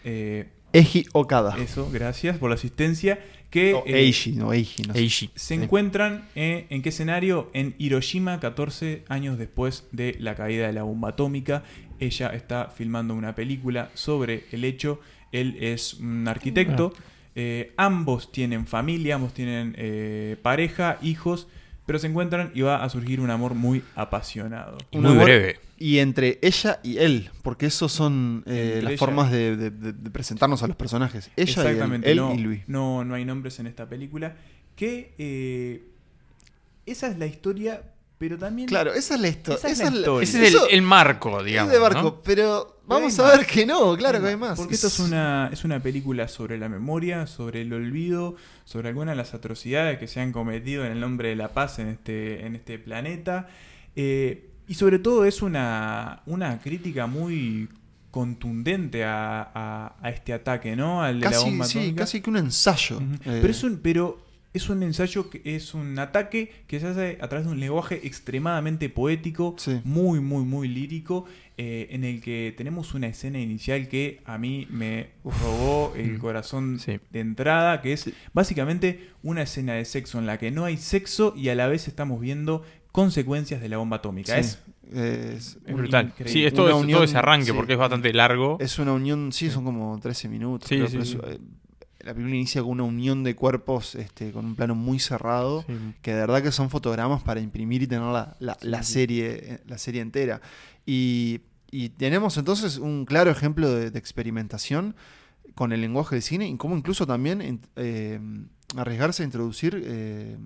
[0.71, 1.57] Eiji Okada.
[1.59, 3.19] eso, gracias por la asistencia.
[3.49, 4.83] Que, eh, Eiji, no Eiji.
[4.83, 4.99] No sé.
[4.99, 5.29] Eiji.
[5.35, 7.49] se encuentran eh, en qué escenario?
[7.53, 11.63] En Hiroshima, 14 años después de la caída de la bomba atómica.
[11.99, 14.99] Ella está filmando una película sobre el hecho.
[15.31, 16.93] Él es un arquitecto.
[17.35, 21.47] Eh, ambos tienen familia, ambos tienen eh, pareja, hijos,
[21.89, 24.77] pero se encuentran y va a surgir un amor muy apasionado.
[24.91, 25.59] Y Un muy amor- breve.
[25.79, 29.69] Y entre ella y él, porque esos son eh, las ella formas y- de, de-
[29.71, 31.31] de- de presentarnos a los personajes.
[31.35, 32.61] Ella y él, Exactamente, él no, y Luis.
[32.67, 34.35] No, no hay nombres en esta película.
[34.75, 35.81] Que eh,
[36.85, 37.81] esa es la historia,
[38.19, 38.67] pero también.
[38.67, 39.57] Claro, esa es la historia.
[39.57, 40.23] Esa es la historia.
[40.23, 41.71] Ese es el, marco, digamos.
[41.73, 42.21] es de barco, ¿no?
[42.21, 43.47] pero vamos a ver más.
[43.47, 44.59] que no, claro que hay más.
[44.59, 49.13] Porque esto es una, es una película sobre la memoria, sobre el olvido, sobre algunas
[49.13, 52.45] de las atrocidades que se han cometido en el nombre de la paz en este,
[52.45, 53.47] en este planeta.
[53.95, 57.69] Eh, y sobre todo es una, una crítica muy
[58.11, 61.01] contundente a, a- a este ataque, ¿no?
[61.03, 62.01] Al de la bomba sí, atómica.
[62.01, 62.99] casi que un ensayo.
[63.01, 64.19] Eh, Pero es un, pero
[64.53, 68.01] es un ensayo que es un ataque que se hace a través de un lenguaje
[68.07, 69.79] extremadamente poético, Sí.
[69.83, 71.25] muy, muy, muy lírico,
[71.57, 76.19] eh, en el que tenemos una escena inicial que a mí me robó el Mm.
[76.19, 76.99] corazón Sí.
[77.11, 81.33] de entrada, que es básicamente una escena de sexo en la que no hay sexo
[81.35, 84.33] y a la vez estamos viendo consecuencias de la bomba atómica.
[84.33, 86.05] sí, Es es, Es brutal.
[86.07, 86.33] Increíble.
[86.33, 87.51] Sí, es todo, es- todo unión, ese arranque sí.
[87.53, 88.57] porque es bastante largo.
[88.59, 90.67] es una unión, sí, son como 13 minutos.
[90.67, 91.17] Sí, creo, sí, pero sí.
[91.23, 91.39] es- eh,
[92.09, 95.63] la película inicia con una unión de cuerpos este, con un plano muy cerrado.
[95.67, 95.73] Sí.
[96.01, 98.93] que de verdad que son fotogramas para imprimir y tener la, la- Sí, la sí.
[98.93, 100.41] serie eh, la serie entera
[100.85, 101.41] y
[101.71, 104.95] y tenemos entonces un claro ejemplo de, de experimentación
[105.53, 108.19] con el lenguaje del cine y cómo incluso también eh,
[108.75, 110.37] arriesgarse a introducir eh,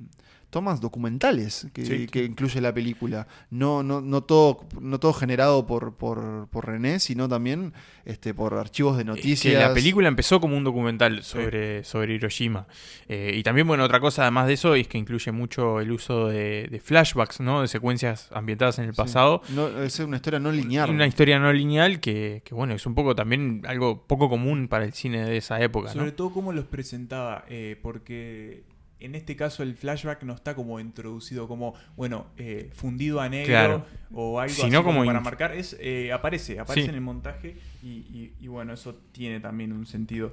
[0.53, 2.07] tomas documentales que, Sí.
[2.07, 3.27] que incluye la película.
[3.49, 7.73] No, no, no, todo, no todo generado por, por, por René, sino también
[8.05, 9.53] este, por archivos de Es noticias.
[9.55, 12.67] Que la película empezó como un documental sobre, sobre Hiroshima.
[13.09, 16.27] Eh, y también, bueno, otra cosa además de eso es que incluye mucho el uso
[16.27, 17.61] de, de flashbacks, ¿no?
[17.61, 18.97] De secuencias ambientadas en el Sí.
[18.97, 19.41] pasado.
[19.49, 20.89] No, es una historia no lineal.
[20.89, 24.85] Una historia no lineal que, que, bueno, es un poco también algo poco común para
[24.85, 26.01] el cine de esa época, ¿no?
[26.01, 28.63] Sobre todo cómo los presentaba, eh, porque
[29.05, 33.47] en este caso el flashback no está como introducido como, bueno, eh, fundido a negro
[33.47, 33.85] Claro.
[34.13, 35.53] o algo Sino así como, como para marcar.
[35.53, 36.89] Es, eh, aparece, aparece Sí.
[36.89, 40.31] en el montaje y, y- y bueno, eso tiene también un sentido.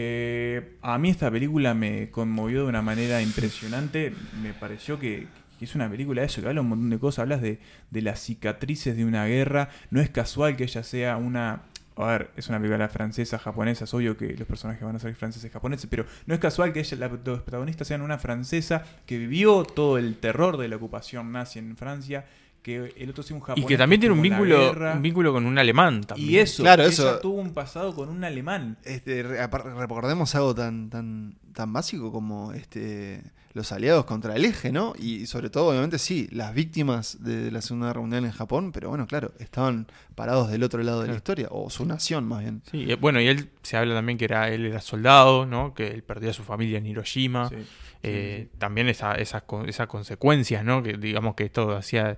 [0.00, 4.12] Eh, a mí esta película me conmovió de una manera impresionante.
[4.42, 5.26] Me pareció que,
[5.58, 7.20] que es una película de eso, que habla un montón de cosas.
[7.22, 7.58] Hablas de,
[7.90, 9.70] de las cicatrices de una guerra.
[9.90, 11.62] No es casual que ella sea una...
[12.00, 15.14] A ver, es una película francesa, japonesa, es obvio que los personajes van a ser
[15.16, 19.18] franceses, japoneses, pero no es casual que ella, la- los protagonistas sean una francesa que
[19.18, 22.24] vivió todo el terror de la ocupación nazi en Francia,
[22.62, 23.66] que el otro sea un Y japonés.
[23.68, 26.30] que también tiene un vínculo, un vínculo con un alemán también.
[26.30, 28.76] Y eso, Claro, ella eso- tuvo un pasado con un alemán.
[28.84, 33.22] Este, recordemos algo tan, tan, tan básico como este,
[33.54, 34.94] los aliados contra el eje, ¿no?
[34.98, 38.88] Y sobre todo, obviamente, sí, las víctimas de la Segunda Guerra Mundial en Japón, pero
[38.90, 42.62] bueno, claro, estaban parados del otro lado de la historia, o su nación más bien.
[42.70, 45.74] Sí, eh, bueno, y él se habla también que era él era soldado, ¿no?
[45.74, 47.48] Que él perdió a su familia en Hiroshima.
[47.48, 47.66] Sí, sí,
[48.04, 48.58] Eh, sí.
[48.58, 50.82] También esa, esas, con- esas consecuencias, ¿no?
[50.84, 52.16] Que digamos que esto hacía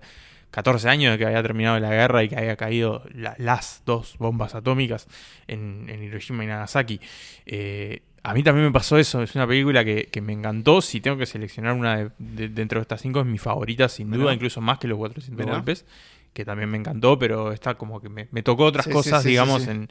[0.50, 4.16] 14 años de que había terminado la guerra y que había caído la- las dos
[4.18, 5.06] bombas atómicas
[5.46, 7.00] en, en Hiroshima y Nagasaki.
[7.46, 10.82] Eh, a mí también me pasó eso, es una película que, que me encantó.
[10.82, 14.10] Si tengo que seleccionar una de, de- dentro de estas cinco, es mi favorita, sin
[14.10, 15.56] duda, incluso más que los 400 Mirá.
[15.56, 15.86] golpes,
[16.34, 19.28] que también me encantó, pero está como que me, me tocó otras Sí, cosas, sí,
[19.28, 19.70] sí, digamos, sí.
[19.70, 19.88] En,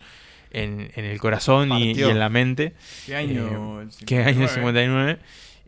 [0.52, 2.74] en, en el corazón y, en la mente.
[3.06, 3.82] ¿Qué año?
[3.82, 5.20] el ¿Qué año el 59?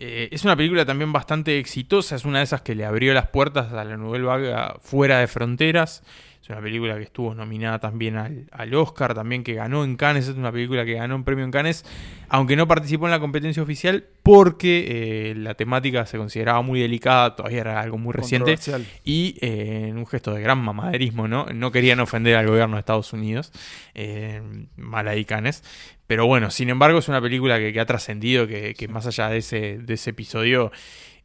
[0.02, 0.24] 59?
[0.24, 3.28] Eh, es una película también bastante exitosa, es una de esas que le abrió las
[3.28, 6.04] puertas a la Nouvelle Vague a- fuera de fronteras.
[6.42, 10.28] Es una película que estuvo nominada también al, al Oscar, también que ganó en Cannes,
[10.28, 11.86] es una película que ganó un premio en Cannes,
[12.30, 14.86] aunque no participó en la competencia oficial porque
[15.32, 18.58] eh, la temática se consideraba muy delicada, todavía era algo muy reciente
[19.04, 21.46] y eh, en un gesto de gran mamaderismo, ¿no?
[21.46, 23.52] No querían ofender al gobierno de Estados Unidos,
[23.94, 24.42] eh,
[24.78, 25.64] mal ahí Canes.
[26.08, 29.30] Pero bueno, sin embargo, es una película que, que ha trascendido, que, que más allá
[29.30, 30.72] de ese, de ese episodio,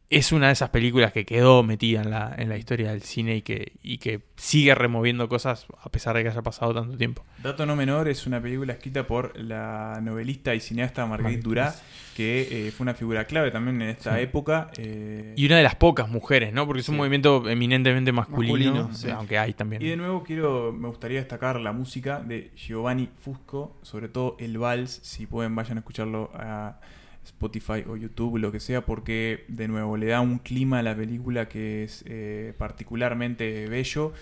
[0.09, 3.35] es una de esas películas que quedó metida en la, en la historia del cine
[3.35, 7.25] y que, y que sigue removiendo cosas a pesar de que haya pasado tanto tiempo.
[7.43, 11.83] Dato no menor, es una película escrita por la novelista y cineasta Marguerite Duras,
[12.15, 14.21] que eh, fue una figura clave también en esta Sí.
[14.23, 14.71] época.
[14.77, 16.65] eh, Y una de las pocas mujeres, ¿no?
[16.65, 16.99] Porque es un Sí.
[16.99, 19.09] movimiento eminentemente masculino, Masculino, sí.
[19.09, 19.81] aunque hay también.
[19.81, 24.57] Y de nuevo quiero, me gustaría destacar la música de Giovanni Fusco, sobre todo el
[24.57, 26.79] vals, si pueden vayan a escucharlo a
[27.27, 30.95] Spotify o YouTube, lo que sea, porque de nuevo le da un clima a la
[30.95, 34.13] película que es eh, particularmente bello,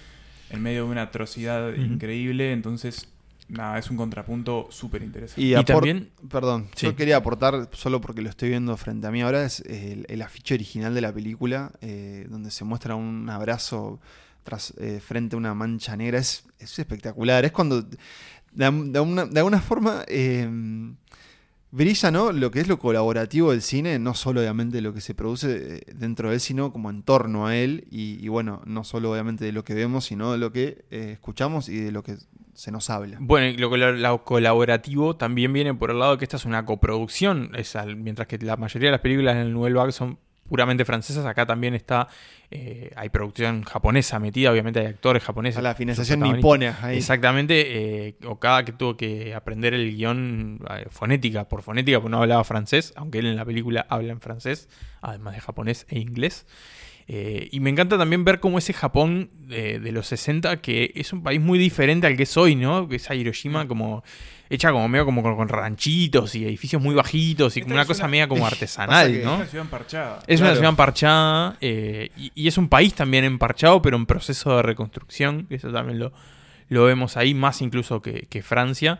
[0.49, 3.09] en medio de una atrocidad increíble, entonces
[3.47, 5.41] nada, es un contrapunto súper interesante.
[5.41, 6.87] Y, Y también- Perdón, Sí.
[6.87, 10.21] yo quería aportar, solo porque lo estoy viendo frente a mí ahora, es el, el
[10.21, 13.99] afiche original de la película, eh, donde se muestra un abrazo
[14.43, 16.17] tras, eh, frente a una mancha negra.
[16.19, 17.45] Es, es espectacular.
[17.45, 17.97] Es cuando, de,
[18.51, 20.47] de una- de alguna forma, eh,
[21.71, 22.31] brilla ¿no?
[22.31, 25.81] lo que es lo colaborativo del cine, no solo obviamente lo que se produce eh,
[25.93, 27.85] dentro de él, sino como en torno a él.
[27.91, 31.67] Y, bueno, no solo obviamente de lo que vemos, sino de lo que eh, escuchamos
[31.69, 32.15] y de lo que
[32.53, 33.17] se nos habla.
[33.19, 37.51] Bueno, y lo colaborativo también viene por el lado de que esta es una coproducción,
[37.55, 40.85] es al- mientras que la mayoría de las películas en el Nouvelle Vague son puramente
[40.85, 42.07] francesas, acá también está,
[42.51, 45.57] eh, hay producción japonesa metida, obviamente hay actores japoneses.
[45.57, 46.97] A la financiación nipona ahí.
[46.97, 52.21] Exactamente, eh, Okada que tuvo que aprender el guion eh, fonética por fonética, porque no
[52.21, 54.69] hablaba francés, aunque él en la película habla en francés,
[55.01, 56.45] además de japonés e inglés.
[57.07, 61.21] Eh, y me encanta también ver cómo ese Japón de los 60, que es un
[61.21, 62.87] país muy diferente al que es hoy, ¿no?
[62.87, 64.03] Que esa Hiroshima como
[64.49, 68.03] hecha como medio como con, con ranchitos y edificios muy bajitos y como una cosa
[68.03, 69.35] una- media como artesanal, que- Es ¿no?
[69.35, 70.19] una ciudad emparchada.
[70.27, 74.55] Es una ciudad emparchada eh, y, y es un país también emparchado, pero en proceso
[74.57, 75.47] de reconstrucción.
[75.49, 76.13] Eso también lo,
[76.69, 78.99] lo vemos ahí, más incluso que, que Francia.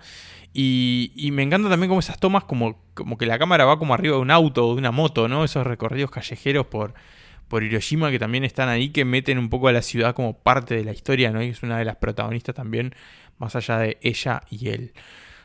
[0.54, 3.94] Y, y me encanta también como esas tomas, como, como que la cámara va como
[3.94, 5.44] arriba de un auto o de una moto, ¿no?
[5.44, 6.94] Esos recorridos callejeros por,
[7.50, 10.76] por Hiroshima que también están ahí, que meten un poco a la ciudad como parte
[10.76, 11.44] de la historia, ¿no?
[11.44, 12.96] Y es una de las protagonistas también,
[13.38, 14.94] más allá de ella y él.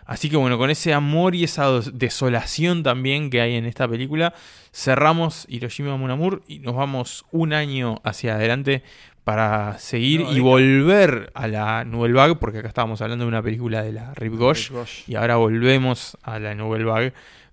[0.06, 4.34] Así que bueno, con ese amor y esa desolación también que hay en esta película,
[4.72, 8.82] cerramos Hiroshima Mon Amour y nos vamos un año hacia adelante
[9.24, 13.42] para seguir No, y volver a la Nouvelle Vague, porque acá estábamos hablando de una
[13.42, 14.72] película de la Rive Gauche,
[15.06, 17.12] y ahora volvemos a la Nouvelle Vague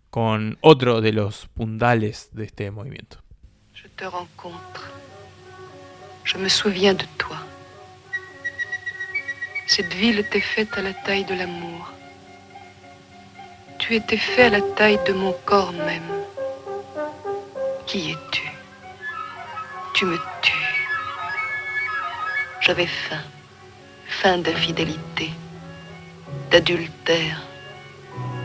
[0.09, 3.17] con otro de los puntales de este movimiento.
[3.75, 4.81] Je te rencontre.
[6.23, 7.37] Je me souviens de toi.
[9.67, 11.96] Cette ville était faite à la taille de l'amour.
[13.88, 16.11] Tu étais fait à la taille de mon corps même.
[17.85, 18.43] Qui es-tu?
[19.93, 20.88] Tu me tues.
[22.59, 23.21] J'avais faim.
[24.09, 25.29] Faim d'infidélité,
[26.51, 27.41] d'adultère,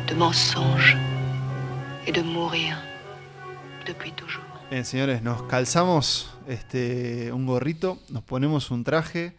[0.06, 0.96] de mensonge
[2.06, 2.76] et de mourir
[3.84, 4.44] depuis toujours.
[4.70, 9.32] Bien, señores, nos calzamos un gorrito, nos ponemos un traje.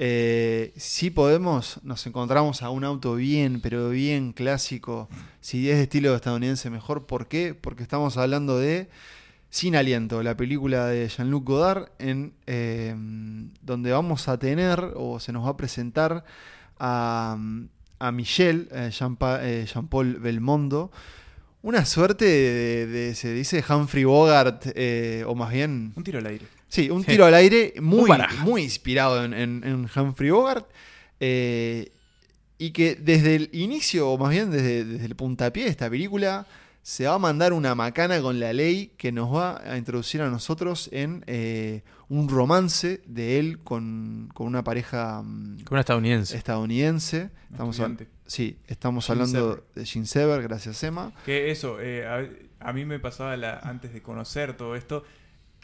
[0.00, 5.08] Eh, si podemos, nos encontramos a un auto bien, pero bien clásico.
[5.40, 7.06] Si es de estilo estadounidense, mejor.
[7.06, 7.54] ¿Por qué?
[7.54, 8.88] Porque estamos hablando de
[9.50, 12.94] Sin Aliento, la película de Jean-Luc Godard, en, eh,
[13.62, 16.24] donde vamos a tener, o se nos va a presentar,
[16.78, 17.36] a,
[17.98, 20.92] a Michel, eh, eh, Jean-Paul Belmondo.
[21.60, 26.26] Una suerte de, de- se dice Humphrey Bogart, eh, o más bien Un tiro al
[26.26, 26.46] aire.
[26.68, 28.10] Sí, un tiro al aire muy,
[28.40, 30.66] muy inspirado en, en- en Humphrey Bogart.
[31.20, 31.90] eh,
[32.60, 36.46] y que desde el inicio, o más bien desde, desde el puntapié de esta película,
[36.82, 40.28] se va a mandar una macana con la ley que nos va a introducir a
[40.30, 46.36] nosotros en eh, un romance de él con, con una pareja mm, Con una estadounidense.
[46.36, 47.30] estadounidense.
[47.52, 48.08] Estamos, estudiante.
[48.26, 49.64] sí, estamos hablando Sever.
[49.76, 51.12] de Gene Sever, gracias Emma.
[51.26, 52.06] Que eso, eh,
[52.60, 55.04] a, a mí me pasaba la- antes de conocer todo esto,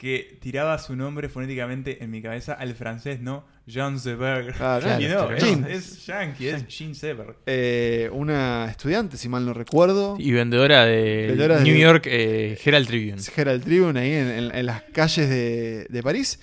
[0.05, 3.45] que tiraba su nombre fonéticamente en mi cabeza al francés, ¿no?
[3.67, 4.55] Jean Seberg.
[4.55, 5.35] Claro, y no, claro.
[5.37, 5.67] es, Jean.
[5.71, 7.37] es yankee, es Jean Seberg.
[7.47, 10.17] Eh, una estudiante, si mal no recuerdo.
[10.19, 13.23] Y vendedora de Vendedora New de- York eh, Herald Tribune.
[13.35, 16.39] Herald Tribune ahí en, en- en las calles de, de París.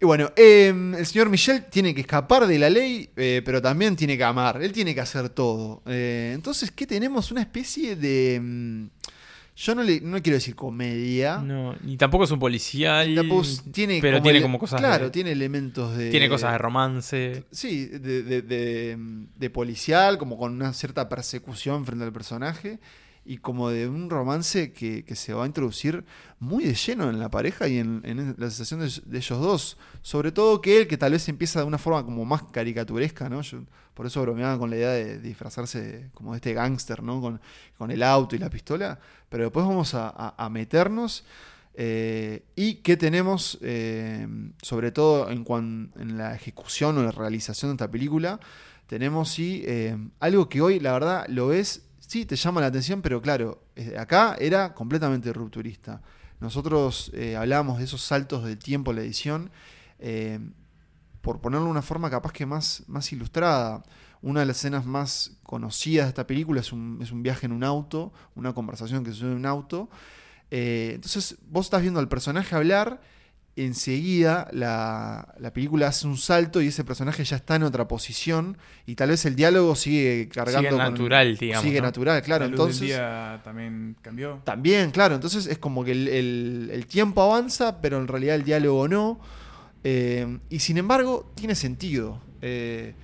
[0.00, 3.94] Y bueno, eh, el señor Michel tiene que escapar de la ley, eh, pero también
[3.94, 4.60] tiene que amar.
[4.62, 5.82] Él tiene que hacer todo.
[5.86, 7.30] Eh, entonces, ¿qué tenemos?
[7.30, 8.40] Una especie de.
[8.42, 8.86] mm,
[9.54, 11.38] Yo no le no quiero decir comedia.
[11.38, 13.14] No, y tampoco es un policial.
[13.14, 14.80] Tampoco tiene pero como tiene como cosas.
[14.80, 16.10] Claro, de, tiene elementos de.
[16.10, 17.44] tiene cosas de romance.
[17.50, 18.96] Sí, de- de-
[19.36, 22.80] de policial, como con una cierta persecución frente al personaje.
[23.24, 26.04] Y como de un romance que, que se va a introducir
[26.40, 28.02] muy de lleno en la pareja y en,
[28.36, 29.78] la sensación de, ellos dos.
[30.02, 33.40] Sobre todo que él, que tal vez empieza de una forma como más caricaturesca, ¿no?
[33.42, 33.60] Yo
[33.94, 37.20] por eso bromeaba con la idea de disfrazarse como de este gángster, ¿no?
[37.20, 37.40] Con,
[37.78, 38.98] con el auto y la pistola.
[39.28, 41.24] Pero después vamos a, meternos.
[41.74, 44.26] eh, y qué tenemos, eh,
[44.62, 48.40] sobre todo en, cuan- en la ejecución o la realización de esta película,
[48.86, 53.00] tenemos sí eh, algo que hoy, la verdad, lo ves, sí, te llama la atención,
[53.00, 56.02] pero claro, eh, acá era completamente rupturista.
[56.40, 59.50] Nosotros eh, hablábamos de esos saltos del tiempo la edición,
[59.98, 60.38] eh,
[61.22, 63.82] por ponerlo de una forma capaz que más, más ilustrada.
[64.20, 67.52] Una de las escenas más conocidas de esta película es un, es un viaje en
[67.52, 69.88] un auto, una conversación que sucede en un auto.
[70.50, 73.00] Entonces vos estás viendo al personaje hablar,
[73.54, 78.56] enseguida la, la película hace un salto y ese personaje ya está en otra posición
[78.86, 80.60] y tal vez el diálogo sigue cargando.
[80.60, 81.86] Sigue con- natural, digamos, Sigue ¿no?
[81.86, 82.44] natural, claro.
[82.44, 84.40] La luz del Entonces, día también cambió.
[84.44, 85.14] también, claro.
[85.14, 89.20] Entonces es como que el, el- el tiempo avanza, pero en realidad el diálogo no.
[89.84, 92.20] Eh, y sin embargo, tiene sentido.
[92.40, 92.94] Eh,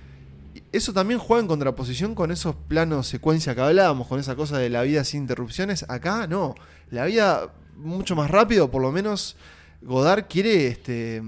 [0.71, 4.69] eso también juega en contraposición con esos planos secuencia que hablábamos, con esa cosa de
[4.69, 5.85] la vida sin interrupciones.
[5.89, 6.55] Acá no.
[6.89, 9.35] La vida mucho más rápido, por lo menos
[9.81, 11.21] Godard quiere, este,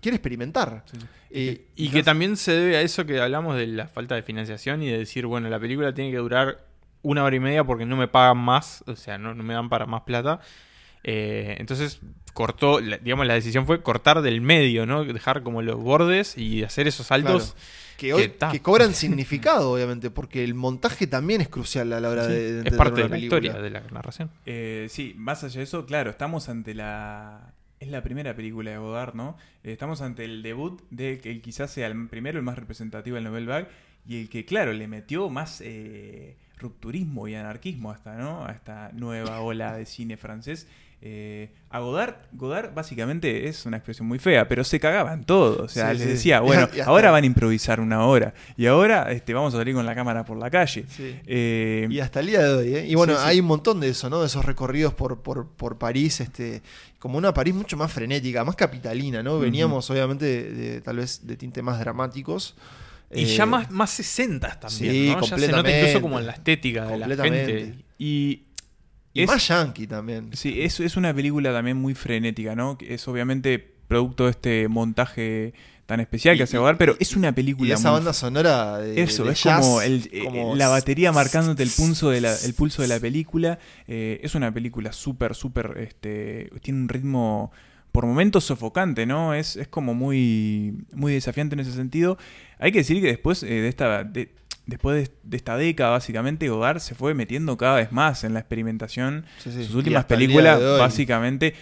[0.00, 0.82] quiere experimentar.
[0.90, 1.06] Sí, sí.
[1.36, 4.82] Eh, Y que también se debe a eso que hablamos de la falta de financiación
[4.82, 6.64] y de decir, bueno, la película tiene que durar
[7.02, 9.68] una hora y media porque no me pagan más, o sea, no, no me dan
[9.68, 10.40] para más plata.
[11.02, 12.00] Eh, entonces
[12.32, 15.04] cortó, la- digamos, la decisión fue cortar del medio, ¿no?
[15.04, 17.54] Dejar como los bordes y hacer esos saltos.
[17.54, 17.58] Claro.
[17.98, 22.26] que, hoy, que cobran significado, obviamente, porque el montaje también es crucial a la hora
[22.26, 23.38] Sí, de, de es parte una de la película.
[23.40, 24.30] historia, de la narración.
[24.46, 27.52] Eh, sí, más allá de eso, claro, estamos ante la...
[27.84, 29.36] Es la primera película de Godard, ¿no?
[29.62, 33.24] Eh, estamos ante el debut de que quizás sea el primero, el más representativo del
[33.24, 33.68] Novel Bag,
[34.06, 38.46] y el que, claro, le metió más eh, rupturismo y anarquismo hasta, ¿no?
[38.46, 40.66] A esta nueva ola de cine francés.
[41.06, 45.64] Eh, a Godard, Godard básicamente es una expresión muy fea, pero se cagaban todo.
[45.64, 46.08] O sea, Sí, les sí.
[46.14, 49.84] decía, bueno, ahora van a improvisar una hora, y ahora este, vamos a salir con
[49.84, 50.86] la cámara por la calle.
[50.88, 51.14] Sí.
[51.26, 52.86] Eh, Y hasta el día de hoy, ¿eh?
[52.86, 54.20] Y bueno, hay un montón de eso, ¿no?
[54.20, 56.62] De esos recorridos por, por, por París, este,
[56.98, 59.38] como una París mucho más frenética, más capitalina, ¿no?
[59.38, 62.56] Veníamos, obviamente, de, de- tal vez de tintes más dramáticos.
[63.12, 65.20] Y Eh, ya más, más 60 también, ¿no?
[65.20, 67.74] Ya se nota incluso como en la estética de la gente.
[67.98, 68.44] Y
[69.14, 70.30] Y es- más yankee también.
[70.34, 72.76] Sí, es, es una película también muy frenética, ¿no?
[72.76, 73.58] Que Es obviamente
[73.88, 75.54] producto de este montaje
[75.86, 77.98] tan especial Y- que hace y- Hogar, pero y- es una Y película esa muy
[77.98, 81.70] banda sonora de, Eso, de es jazz, como, el, eh, como- la batería marcándote el
[81.70, 83.58] pulso de la, el pulso de la película.
[83.86, 87.52] Eh, es una película súper, súper, este, tiene un ritmo
[87.92, 89.34] por momentos sofocante, ¿no?
[89.34, 92.18] Es, es como muy, muy desafiante en ese sentido.
[92.58, 94.02] Hay que decir que después eh, de esta...
[94.02, 94.30] de-
[94.66, 98.40] Después de, de esta década, básicamente, Godard se fue metiendo cada vez más en la
[98.40, 99.26] experimentación.
[99.38, 99.64] Sí, sí.
[99.64, 101.54] Sus últimas películas, básicamente,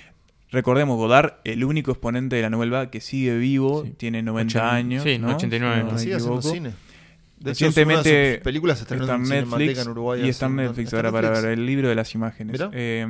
[0.50, 3.94] recordemos, Godard, el único exponente de la novela que sigue vivo, Sí.
[3.96, 5.02] tiene 90 Ochen- años.
[5.02, 5.34] sí, ¿no?
[5.34, 5.92] 89, Si no ¿no?
[5.92, 6.54] me sigue haciendo equivoco.
[6.54, 6.68] cine.
[6.68, 10.22] De hecho, es una de Recientemente sus películas se estrenó está en Netflix en Uruguay.
[10.24, 12.60] y está en Netflix ahora para ver el libro de las imágenes.
[12.72, 13.04] Eh,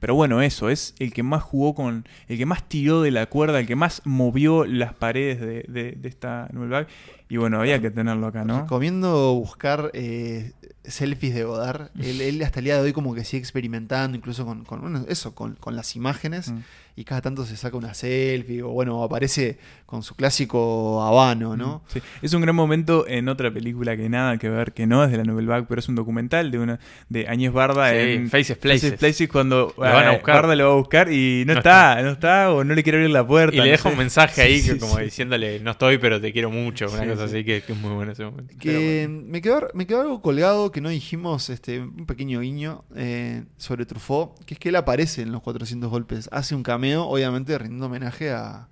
[0.00, 3.26] pero bueno, eso, es el que más jugó con, el que más tiró de la
[3.26, 6.86] cuerda, el que más movió las paredes de, de- de esta novela.
[7.28, 8.62] Y bueno, había que tenerlo acá, ¿no?
[8.62, 10.52] Recomiendo buscar eh,
[10.84, 11.88] selfies de Godard.
[11.98, 15.04] Él, él hasta el día de hoy como que sigue experimentando, incluso con, con bueno,
[15.08, 16.50] eso, con, con las imágenes.
[16.52, 16.58] Mm.
[16.96, 19.58] Y cada tanto se saca una selfie, o bueno, aparece
[19.94, 21.82] con su clásico habano, ¿no?
[21.86, 22.00] Sí.
[22.20, 25.18] Es un gran momento en otra película que nada que ver, que no es de
[25.18, 28.58] la Nouvelle Vague, pero es un documental de una de Añez Barda Sí, en Faces
[28.58, 29.28] Places.
[29.28, 30.34] cuando Lo van a eh, buscar.
[30.34, 32.98] Barda lo va a buscar y no, No está, no está o no le quiere
[32.98, 33.54] abrir la puerta.
[33.54, 33.88] Y le no deja sé.
[33.92, 35.02] un mensaje ahí Sí, que sí, como sí.
[35.04, 36.86] diciéndole, no estoy, pero te quiero mucho.
[36.90, 37.36] Una Sí, cosa sí.
[37.36, 38.52] así que, que es muy bueno ese momento.
[38.58, 43.44] Que me, quedó, me quedó algo colgado que no dijimos, este, un pequeño guiño eh,
[43.56, 47.56] sobre Truffaut, que es que él aparece en los 400 golpes, hace un cameo, obviamente
[47.58, 48.68] rindiendo homenaje a,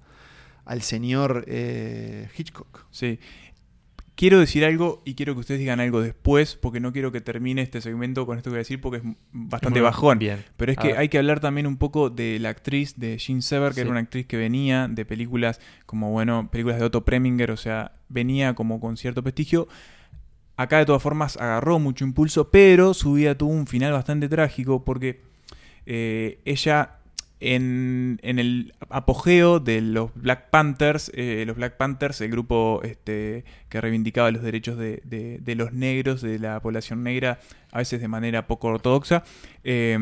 [0.65, 2.87] al señor eh, Hitchcock.
[2.91, 3.19] Sí.
[4.15, 7.63] Quiero decir algo y quiero que ustedes digan algo después, porque no quiero que termine
[7.63, 10.19] este segmento con esto que voy a decir, porque es bastante Muy bajón.
[10.19, 10.45] Bien.
[10.59, 10.99] Pero es A que ver.
[10.99, 13.81] hay que hablar también un poco de la actriz de Jean Sever, que Sí.
[13.81, 17.93] era una actriz que venía de películas como, bueno, películas de Otto Preminger, o sea,
[18.11, 19.67] venía como con cierto prestigio.
[20.57, 24.85] Acá de todas formas agarró mucho impulso, pero su vida tuvo un final bastante trágico
[24.85, 25.23] porque
[25.87, 26.99] eh, ella
[27.43, 33.81] en, el apogeo de los Black Panthers, eh, los Black Panthers, el grupo este, que
[33.81, 37.41] reivindicaba los derechos de, de- los negros, de la población negra,
[37.73, 39.25] a veces de manera poco ortodoxa,
[39.65, 39.99] eh,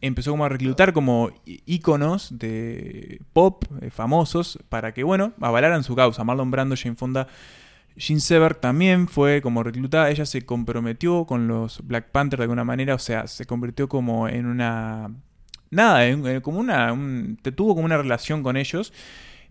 [0.00, 5.96] empezó como a reclutar como íconos de pop eh, famosos para que, bueno, avalaran su
[5.96, 6.22] causa.
[6.24, 7.26] Marlon Brando, Jane Fonda,
[7.96, 10.08] Jean Seberg también fue como reclutada.
[10.10, 14.28] Ella se comprometió con los Black Panther de alguna manera, o sea, se convirtió como
[14.28, 15.10] en una.
[15.70, 16.92] Nada, en- en- como una.
[16.92, 18.92] un- te tuvo como una relación con ellos.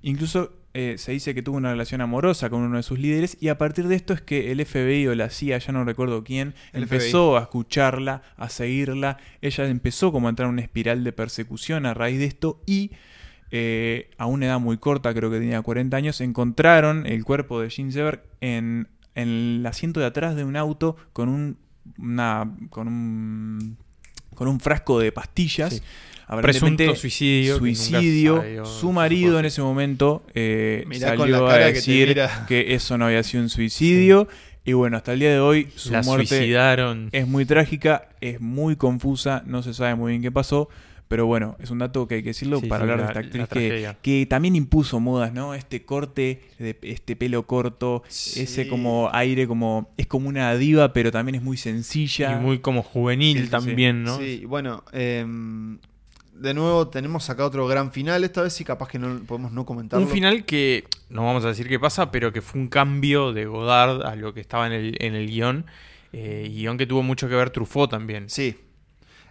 [0.02, 3.36] Incluso eh, se dice que tuvo una relación amorosa con uno de sus líderes.
[3.42, 6.24] Y a partir de esto es que el FBI o la CIA, ya no recuerdo
[6.24, 9.18] quién, El empezó a escucharla, a seguirla.
[9.42, 12.62] Ella empezó como a entrar en una espiral de persecución a raíz de esto.
[12.68, 12.92] Y
[13.50, 17.70] eh, a una edad muy corta, creo que tenía 40 años, encontraron el cuerpo de
[17.70, 21.58] Jean Seberg en, en el asiento de atrás de un auto con un,
[21.98, 23.78] una, con un,
[24.38, 25.74] con un frasco de pastillas.
[25.74, 25.82] Sí.
[26.42, 27.56] Presunto suicidio.
[27.56, 28.38] que nunca Suicidio.
[28.42, 32.46] salió- Su marido en ese momento eh, salió la a que decir mira.
[32.50, 34.28] que eso no había sido un suicidio.
[34.66, 37.08] Y bueno, hasta el día de hoy su La muerte suicidaron.
[37.14, 40.68] es muy trágica, es muy confusa, no se sabe muy bien qué pasó.
[41.08, 43.28] Pero bueno, es un dato que hay que decirlo Sí, para sí, hablar la- de
[43.28, 45.54] esta actriz que, que también impuso modas, ¿no?
[45.54, 48.42] Este corte, de este pelo corto, Sí.
[48.42, 49.90] ese como aire como...
[49.98, 52.34] Es como una diva, pero también es muy sencilla.
[52.34, 54.18] Y muy como juvenil Sí, sí, también, ¿no?
[54.18, 55.78] Sí, bueno, em,
[56.34, 59.66] de nuevo tenemos acá otro gran final, esta vez sí capaz que no podemos no
[59.66, 60.06] comentarlo.
[60.06, 63.46] Un final que no vamos a decir qué pasa, pero que fue un cambio de
[63.46, 65.66] Godard a lo que estaba en el, en el guion.
[66.14, 68.30] Eh, guion que tuvo mucho que ver Truffaut también.
[68.30, 68.56] Sí.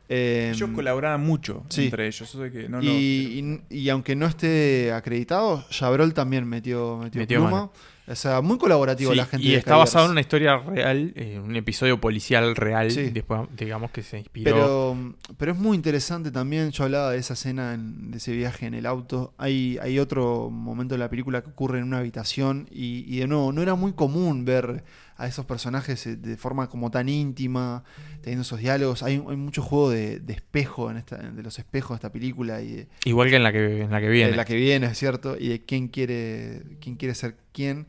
[0.09, 1.85] Em, Ellos colaboraban mucho sí.
[1.87, 2.23] entre ellos.
[2.29, 6.99] eso de que no, no- y, y- y aunque no esté acreditado, Chabrol también metió,
[6.99, 7.51] metió, Metió pluma.
[7.51, 7.73] mano.
[8.09, 11.13] O sea, muy colaborativo Sí, la gente y de está basado en una historia real,
[11.17, 12.93] eh, un episodio policial real.
[12.93, 13.11] Sí.
[13.11, 14.55] Después, digamos que se inspiró.
[14.55, 14.97] Pero,
[15.37, 18.75] pero es muy interesante también, yo hablaba de esa escena, en- de ese viaje en
[18.75, 19.35] el auto.
[19.39, 23.27] Hay, hay otro momento de la película que ocurre en una habitación y, y de
[23.27, 24.85] nuevo, no era muy común ver
[25.19, 27.85] a esos personajes eh, de forma como tan íntima,
[28.21, 29.03] teniendo esos diálogos.
[29.03, 32.61] Hay, hay mucho juego de, de espejo, en esta, de los espejos de esta película
[32.63, 34.31] y de, Igual que en la que, en la que viene.
[34.31, 37.87] de la que viene, es cierto, y de quién quiere, quién quiere ser quién.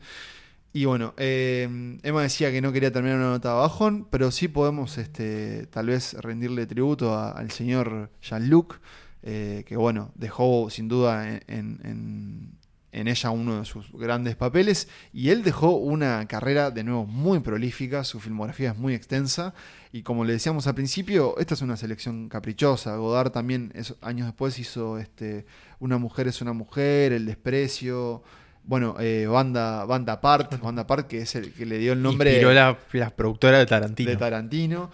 [0.72, 4.98] Y bueno, eh, Emma decía que no quería terminar una nota bajón, pero sí podemos
[4.98, 8.78] este, tal vez rendirle tributo a- al señor Jean-Luc,
[9.22, 12.52] eh, que bueno, dejó sin duda en, en-
[12.92, 17.40] en- ella uno de sus grandes papeles, y él dejó una carrera de nuevo muy
[17.40, 19.54] prolífica, su filmografía es muy extensa,
[19.92, 22.96] y como le decíamos al principio, esta es una selección caprichosa.
[22.96, 25.46] Godard también es- años después hizo este,
[25.80, 28.22] Una mujer es una mujer, El desprecio,
[28.64, 32.30] bueno, eh, banda, banda Apart, banda Apart, que es el que le dio el nombre
[32.32, 34.10] Inspiró la, la productora de Tarantino.
[34.10, 34.90] de Tarantino.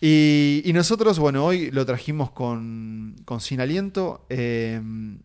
[0.00, 4.24] Y, y nosotros, bueno, hoy lo trajimos con, con Sin Aliento.
[4.30, 4.80] eh,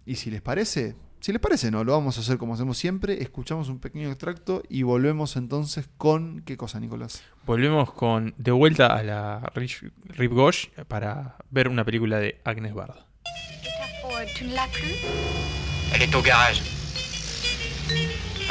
[0.06, 0.96] y si les parece,
[1.26, 3.20] si les parece, no, lo vamos a hacer como hacemos siempre.
[3.24, 6.44] Escuchamos un pequeño extracto y volvemos entonces con.
[6.46, 7.24] ¿Qué cosa, Nicolás?
[7.48, 12.76] Volvemos con de vuelta a la Rich- Rip Gauche para ver una película de Agnes
[12.76, 12.94] Bard.
[14.04, 14.94] Ford, tu ne l'as plus
[15.96, 16.62] Elle est au garage.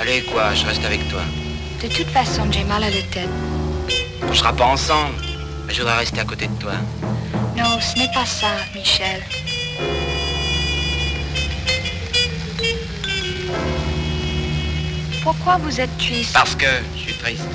[0.00, 1.22] Allez, quoi, je reste avec toi.
[1.80, 3.30] De toute façon, j'ai mal à la tête.
[4.28, 5.14] On sera pas ensemble,
[5.68, 6.72] mais je voudrais rester à côté de toi.
[7.56, 9.22] Non, ce n'est pas ça, Michel.
[15.24, 17.48] Pourquoi vous êtes triste Parce que je suis triste.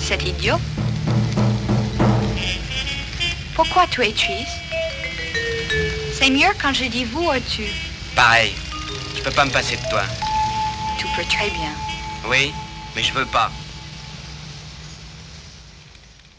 [0.00, 0.56] C'est idiot.
[3.54, 4.56] Pourquoi tu es triste
[6.14, 7.64] C'est mieux quand je dis vous ou tu.
[8.16, 8.52] Pareil,
[9.14, 10.02] je peux pas me passer de toi.
[10.98, 11.72] Tu peux très bien.
[12.30, 12.50] Oui,
[12.96, 13.50] mais je veux pas.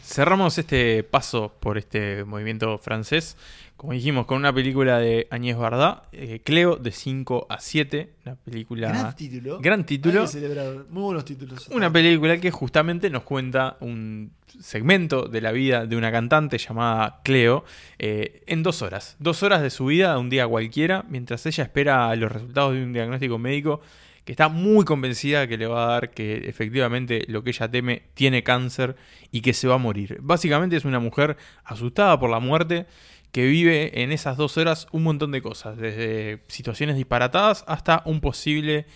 [0.02, 3.36] Cerramos este paso por este movimiento francés,
[3.76, 8.36] como dijimos, con una película de Agnès Varda, eh, Cleo, de 5 a 7, una
[8.36, 9.14] película...
[9.16, 9.58] título.
[9.60, 10.20] Gran título.
[10.20, 10.86] Hay que celebrar.
[10.88, 11.68] Muy buenos títulos.
[11.68, 17.20] Una película que justamente nos cuenta un segmento de la vida de una cantante llamada
[17.24, 17.64] Cleo
[17.98, 19.16] eh, en dos horas.
[19.18, 22.92] Dos horas de su vida, un día cualquiera, mientras ella espera los resultados de un
[22.92, 23.80] diagnóstico médico
[24.24, 28.04] que está muy convencida que le va a dar que efectivamente lo que ella teme
[28.14, 28.96] tiene cáncer
[29.30, 30.18] y que se va a morir.
[30.22, 32.86] Básicamente es una mujer asustada por la muerte
[33.34, 38.20] que vive en esas dos horas un montón de cosas, desde situaciones disparatadas hasta un
[38.20, 38.86] posible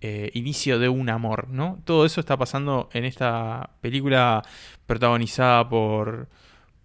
[0.00, 1.80] eh, inicio de un amor, ¿no?
[1.84, 4.44] Todo eso está pasando en esta película
[4.86, 6.28] protagonizada por,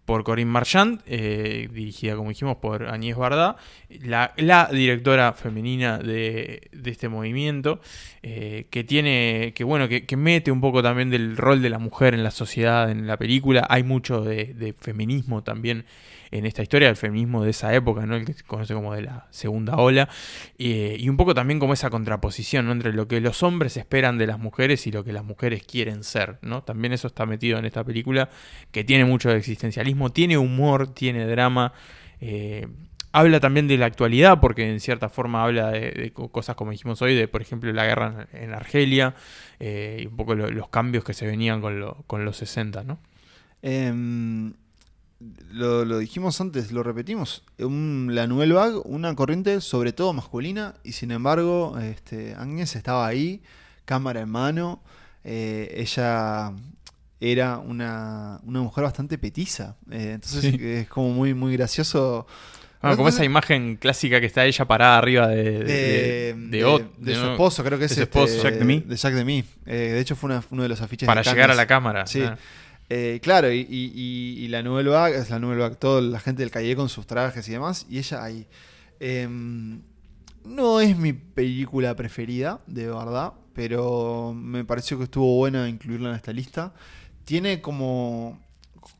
[0.05, 3.57] por Corinne Marchand, eh, dirigida, como dijimos, por Agnès Varda,
[4.01, 7.81] la, directora femenina de, de este movimiento,
[8.23, 12.15] eh, que tiene, que bueno, que, mete un poco también del rol de la mujer
[12.15, 13.67] en la sociedad, en la película.
[13.69, 15.85] Hay mucho de feminismo también
[16.31, 18.15] en esta historia, el feminismo de esa época, ¿no?
[18.15, 20.09] El que se conoce como de la segunda ola,
[20.57, 24.27] eh, y un poco también como esa contraposición entre lo que los hombres esperan de
[24.27, 26.63] las mujeres y lo que las mujeres quieren ser, ¿no?
[26.63, 28.29] También eso está metido en esta película,
[28.71, 31.73] que tiene mucho de existencialismo, tiene humor, tiene drama,
[32.21, 32.67] eh,
[33.11, 36.71] habla también de la actualidad, porque en cierta forma habla de, de co- cosas como
[36.71, 39.15] dijimos hoy, de por ejemplo la guerra en, Argelia,
[39.59, 42.83] eh, y un poco lo- los cambios que se venían con, lo- con los 60,
[42.83, 42.99] ¿no?
[43.61, 44.53] Em,
[45.51, 47.43] lo, lo dijimos antes, lo repetimos.
[47.59, 53.07] Un- la Nouvelle Vague, una corriente sobre todo masculina, y sin embargo, este, Agnes estaba
[53.07, 53.41] ahí,
[53.85, 54.81] cámara en mano.
[55.27, 56.51] eh, ella
[57.19, 59.75] era una, una mujer bastante petiza.
[59.89, 60.57] eh, entonces Sí.
[60.61, 62.27] es como muy, muy gracioso.
[62.81, 66.65] Ah, como esa imagen clásica que está ella parada arriba de, de, de, de- de-
[66.65, 68.43] Ot- de de- su esposo, creo que es de su este, esposo.
[68.43, 68.81] Jack Demy.
[68.81, 69.43] De Jack Demy.
[69.65, 72.05] Eh, de hecho, fue una- uno de los afiches para de llegar a la cámara.
[72.05, 72.21] Sí.
[72.21, 72.37] Ah.
[72.89, 76.19] Eh, claro, y, y- y- y la Nouvelle Vague, es la Nouvelle Vague, toda la
[76.19, 78.45] gente del calle con sus trajes y demás, y ella ahí.
[78.99, 79.81] Em,
[80.45, 86.15] no es mi película preferida, de verdad, pero me pareció que estuvo buena incluirla en
[86.15, 86.73] esta lista.
[87.23, 88.39] Tiene como,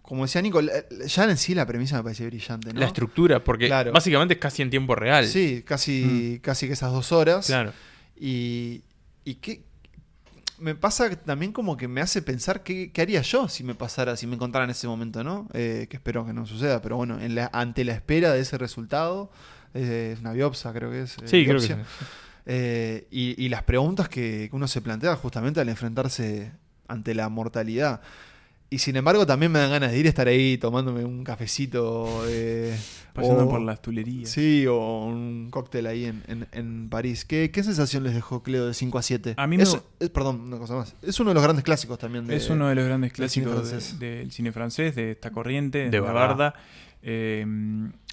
[0.01, 2.79] como decía Nico, ya en sí la premisa me parece brillante, ¿no?
[2.79, 3.91] La estructura, porque Claro.
[3.91, 5.27] básicamente es casi en tiempo real.
[5.27, 7.45] Sí, casi, casi que esas dos horas.
[7.45, 7.71] Claro.
[8.19, 8.81] Y,
[9.23, 9.64] y qué
[10.59, 14.15] me pasa también como que me hace pensar qué, qué haría yo si me pasara,
[14.17, 15.47] si me encontrara en ese momento, ¿no?
[15.53, 18.57] Eh, que espero que no suceda, pero bueno, en la- ante la espera de ese
[18.57, 19.31] resultado,
[19.73, 21.17] eh, es una biopsia creo que es.
[21.17, 21.73] eh, Sí, creo que sí.
[22.45, 26.51] Eh, y, y las preguntas que uno se plantea justamente al enfrentarse
[26.87, 28.01] ante la mortalidad.
[28.75, 32.23] Y sin embargo también me dan ganas de ir a estar ahí tomándome un cafecito.
[32.27, 32.77] eh,
[33.13, 34.29] Pasando o- por las tulerías.
[34.29, 37.23] Sí, o un cóctel ahí en, en- en París.
[37.23, 39.35] ¿Qué, qué sensación les dejó Cleo de 5 a 7?
[39.37, 40.93] A mí me- Es- es- perdón, una cosa más.
[41.01, 42.27] Es uno de los grandes clásicos también.
[42.27, 45.31] De, es uno de los grandes del cine clásicos de- del cine francés, de esta
[45.31, 46.53] corriente, de, la Barda.
[47.01, 47.45] Eh,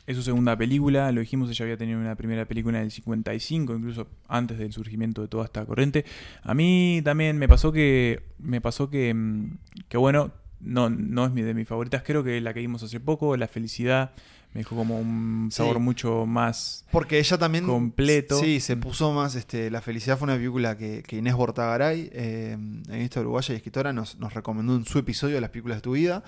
[0.06, 3.74] es su segunda película, lo dijimos, ella había tenido una primera película en el 55,
[3.74, 6.04] incluso antes del surgimiento de toda esta corriente.
[6.42, 9.58] A mí también me pasó que, me pasó que, mm,
[9.88, 10.30] que bueno,
[10.62, 13.48] no, no es mi, de mis favoritas, creo que la que vimos hace poco, La
[13.48, 14.12] Felicidad,
[14.54, 15.56] me dejó como un Sí.
[15.56, 16.84] sabor mucho más...
[16.92, 17.66] Porque ella también.
[17.66, 18.38] completo.
[18.38, 19.34] Sí, se puso más.
[19.34, 22.56] Este, La Felicidad fue una película que, que Inés Bortagaray, eh,
[22.86, 25.92] guionista uruguaya y escritora, nos, nos recomendó en su episodio de las películas de tu
[25.92, 26.22] vida.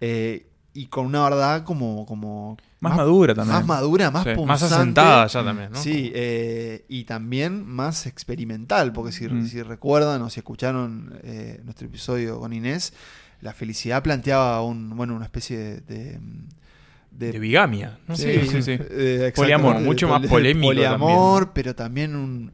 [0.00, 2.04] eh, y con una verdad como.
[2.04, 3.58] como Más madura también.
[3.58, 4.30] Más madura, más Sí.
[4.34, 4.46] punzante.
[4.46, 5.78] Más asentada ya también, ¿no?
[5.80, 9.46] Sí, eh, y también más experimental, porque si, Mm.
[9.46, 12.92] si recuerdan o si escucharon eh, nuestro episodio con Inés,
[13.44, 15.80] la felicidad planteaba un, bueno, una especie de...
[15.82, 16.18] de,
[17.12, 17.98] de- De bigamia.
[18.08, 18.16] ¿no?
[18.16, 18.76] Sí, sí, sí.
[18.80, 22.52] eh, Poliamor, mucho más polémico Poliamor, pero también un,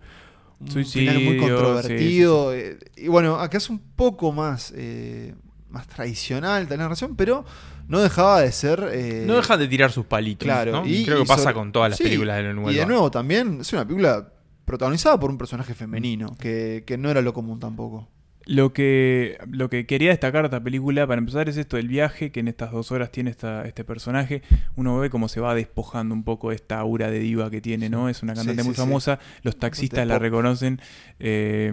[0.59, 2.53] un Suicidio, final muy sí, controvertido.
[2.55, 5.35] eh, y bueno, acá es un poco más, eh,
[5.71, 7.45] más tradicional la narración, pero
[7.89, 8.91] no dejaba de ser.
[8.93, 10.45] eh, No deja de tirar sus palitos.
[10.45, 10.87] Claro, ¿no?
[10.87, 12.73] y, creo que y pasa sobre- con todas las películas de la nueva.
[12.73, 14.29] Y de nuevo también es una película
[14.67, 18.09] protagonizada por un personaje femenino, que, que no era lo común tampoco.
[18.53, 22.33] Lo que, lo que quería destacar de esta película, para empezar, es esto del viaje
[22.33, 24.43] que en estas dos horas tiene esta, este personaje.
[24.75, 27.89] Uno ve cómo se va despojando un poco de esta aura de diva que tiene,
[27.89, 28.09] ¿no?
[28.09, 30.81] Es una cantante Sí, muy sí, famosa, los taxistas la reconocen,
[31.21, 31.73] eh,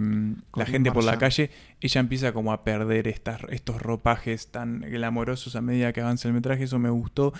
[0.54, 1.50] la gente por la calle.
[1.80, 6.34] Ella empieza como a perder estas, estos ropajes tan glamorosos a medida que avanza el
[6.34, 7.32] metraje, eso me gustó.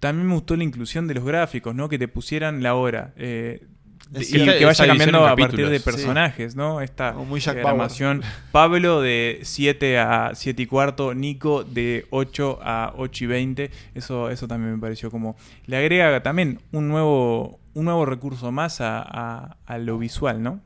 [0.00, 1.88] También me gustó la inclusión de los gráficos, ¿no?
[1.88, 3.12] Que te pusieran la hora.
[3.16, 3.68] eh,
[4.12, 4.58] Es y cierto.
[4.58, 5.84] que vaya cambiando a partir de sí.
[5.84, 6.80] personajes, ¿no?
[6.80, 8.22] Esta diagramación.
[8.50, 13.70] Pablo de 7 a 7 y cuarto, Nico de 8 a 8 y 20.
[13.94, 15.36] Eso, eso también me pareció como.
[15.66, 20.60] Le agrega también un nuevo, un nuevo recurso más a, a- a lo visual, ¿no?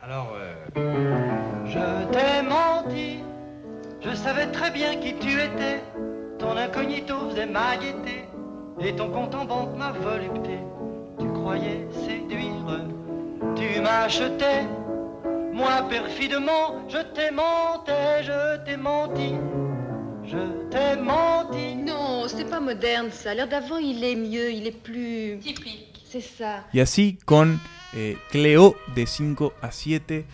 [0.00, 3.20] Alors, euh, Je t'ai menti,
[4.00, 5.80] je savais très bien qui tu étais.
[6.38, 8.24] Ton incognito faisait ma gaieté,
[8.80, 10.58] et ton compte en banque ma volupté.
[11.18, 12.80] Tu croyais séduire,
[13.56, 14.66] tu m'achetais.
[15.52, 17.92] Moi perfidement, je t'ai menti,
[18.22, 19.34] je t'ai menti,
[20.24, 21.74] je t'ai menti.
[21.76, 23.34] Non, c'est pas moderne ça.
[23.34, 25.38] L'air d'avant, il est mieux, il est plus.
[25.40, 26.04] Typique.
[26.10, 26.64] C'est ça.
[26.72, 27.58] Y así con
[27.94, 30.24] eh, Cleo de 5 a 7.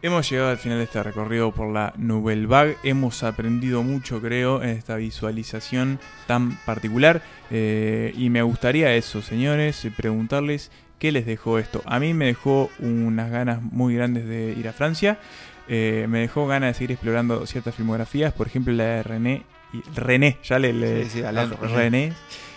[0.00, 2.76] Hemos llegado al final de este recorrido por la Nouvelle Vague.
[2.84, 7.20] Hemos aprendido mucho, creo, en esta visualización tan particular.
[7.50, 10.70] Eh, y me gustaría eso, señores, eh, preguntarles
[11.00, 11.82] qué les dejó esto.
[11.84, 15.18] A mí me dejó unas ganas muy grandes de ir a Francia.
[15.66, 19.42] Eh, me dejó ganas de seguir explorando ciertas filmografías, por ejemplo la de René.
[19.72, 21.74] Y, René, ya le, le- Sí, sí, Alain René.
[21.74, 22.12] René.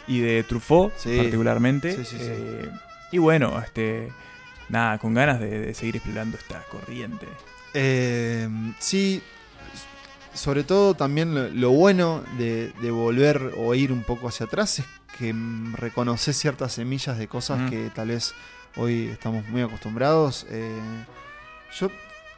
[0.08, 1.18] Y de Truffaut, Sí.
[1.18, 1.92] particularmente.
[1.96, 2.24] Sí, sí, sí.
[2.30, 2.70] Eh,
[3.12, 4.10] y bueno, este
[4.72, 7.28] nada, con ganas de, de seguir explorando esta corriente.
[7.74, 8.48] Eh,
[8.80, 9.22] sí,
[10.34, 14.80] sobre todo también lo, lo bueno de, de volver o ir un poco hacia atrás
[14.80, 14.86] es
[15.18, 17.70] que mm, reconoces ciertas semillas de cosas Ujú.
[17.70, 18.34] que tal vez
[18.78, 20.46] hoy estamos muy acostumbrados.
[20.50, 20.80] Eh,
[21.78, 21.90] yo,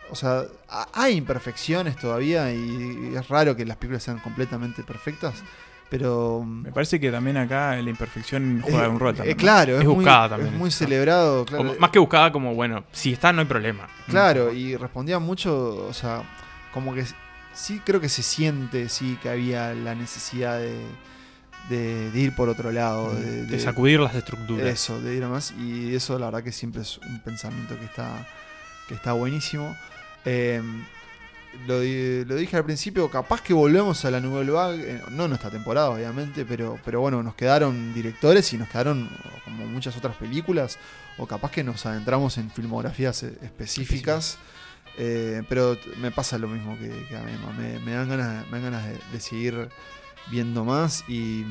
[0.09, 5.36] o sea, ha- hay imperfecciones todavía y es raro que las películas sean completamente perfectas,
[5.97, 6.43] pero...
[6.43, 9.37] Me parece que también acá la imperfección juega eh, un rol eh, también.
[9.37, 9.41] ¿no?
[9.41, 11.45] claro, Es es, muy, buscada también es muy celebrado.
[11.45, 13.87] Claro, más que buscada, como bueno, si está, no hay problema.
[14.07, 16.23] Claro, y respondía mucho, o sea,
[16.73, 17.05] como que
[17.53, 20.79] sí creo que se siente, sí, que había la necesidad de,
[21.69, 24.65] de- de ir por otro lado, de, De sacudir las estructuras.
[24.65, 27.85] Eso, de ir a más, y eso la verdad que siempre es un pensamiento que
[27.85, 28.27] está,
[28.87, 29.75] que está buenísimo.
[30.25, 30.59] Eh,
[31.67, 35.33] lo, lo dije al principio, capaz que volvemos a la Nouvelle Vague, eh, no en
[35.33, 39.09] esta temporada obviamente, pero, pero bueno, nos quedaron directores y nos quedaron
[39.45, 40.77] como muchas otras películas,
[41.17, 44.37] o capaz que nos adentramos en filmografías eh, específicas.
[44.97, 48.59] Eh, pero me pasa lo mismo que, que a mí, me, me dan ganas, me
[48.59, 49.69] dan ganas de, de seguir
[50.29, 51.43] viendo más y,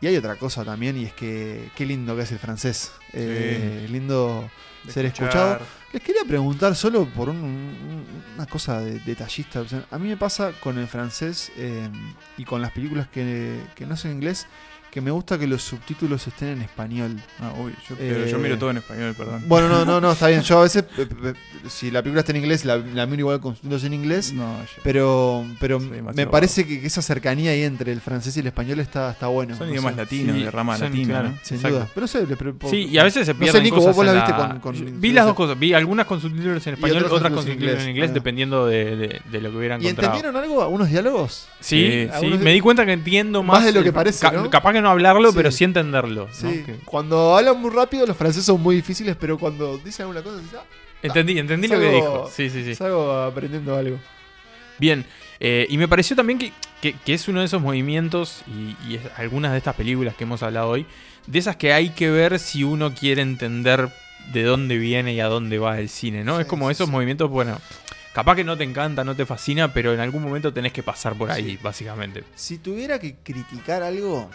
[0.00, 3.86] y hay otra cosa también y es que qué lindo que es el francés, Eh,
[3.90, 4.48] lindo
[4.84, 5.26] De ser escuchar.
[5.26, 5.60] escuchado.
[5.92, 9.62] Les quería preguntar solo por un- un- una cosa de, detallista.
[9.90, 11.88] a mí me pasa con el francés eh,
[12.36, 14.46] y con las películas que, que no son inglés
[14.90, 17.16] que me gusta que los subtítulos estén en español.
[17.40, 19.44] Ah, uy, yo, pero yo Eh, miro todo en español, perdón.
[19.46, 20.40] Bueno, no, no, no, está bien.
[20.42, 20.84] Yo a veces,
[21.68, 24.32] si la película está en inglés, la, la miro igual con subtítulos en inglés.
[24.32, 28.40] No, yo- Pero, pero me parece que, que esa cercanía ahí entre el francés y
[28.40, 29.56] el español está, está bueno.
[29.56, 30.00] son idiomas sé.
[30.00, 31.08] latinos, Sí, de rama son, latina.
[31.08, 31.28] claro.
[31.30, 31.38] ¿no?
[31.42, 31.76] Sin Exacto.
[31.78, 31.88] duda.
[31.94, 34.12] Pero sé, po- Sí, y a veces se no pierden sé, Nico, cosas vos la
[34.14, 35.58] viste la- con, con- Yo con- Vi las dos cosas.
[35.58, 37.88] Vi algunas con subtítulos en español, otras otras con subtítulos en inglés.
[37.90, 38.14] inglés, Ah.
[38.14, 40.14] dependiendo de, de- de lo que hubieran ¿Y encontrado.
[40.16, 40.62] entendieron algo?
[40.62, 41.46] ¿Algunos diálogos?
[41.60, 43.58] Sí, Sí, me di cuenta que entiendo más.
[43.58, 44.26] Más de lo que parece.
[44.50, 45.36] Capaz que no hablarlo, Sí.
[45.36, 46.26] pero sí entenderlo.
[46.28, 46.32] ¿no?
[46.34, 46.62] Sí.
[46.64, 50.36] Que- Cuando hablan muy rápido, los franceses son muy difíciles, pero cuando dicen alguna cosa,
[50.38, 50.64] dices, ah,
[51.02, 52.30] Entendí, entendí lo que dijo.
[52.34, 52.74] Sí, sí, sí.
[52.74, 53.98] salgo aprendiendo algo.
[54.78, 55.04] Bien,
[55.40, 58.96] eh, y me pareció también que, que- que es uno de esos movimientos, y, y
[58.96, 60.86] es- algunas de estas películas que hemos hablado hoy,
[61.26, 63.90] de esas que hay que ver si uno quiere entender
[64.32, 66.36] de dónde viene y a dónde va el cine, ¿no?
[66.36, 66.92] Sí, es como esos sí.
[66.92, 67.58] movimientos, bueno,
[68.12, 71.14] capaz que no te encanta, no te fascina, pero en algún momento tenés que pasar
[71.14, 71.58] por ahí, Sí.
[71.62, 72.24] básicamente.
[72.34, 74.30] Si tuviera que criticar algo,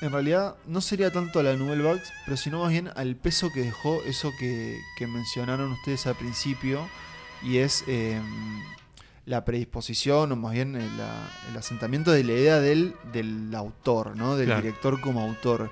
[0.00, 3.50] en realidad no sería tanto a la Nouvelle Vague, pero sino más bien al peso
[3.52, 6.88] que dejó eso que, que mencionaron ustedes al principio,
[7.42, 8.20] y es eh,
[9.26, 14.16] la predisposición, o más bien el, la- el asentamiento de la idea del, del autor,
[14.16, 14.36] ¿no?
[14.36, 14.62] del Claro.
[14.62, 15.70] director como autor.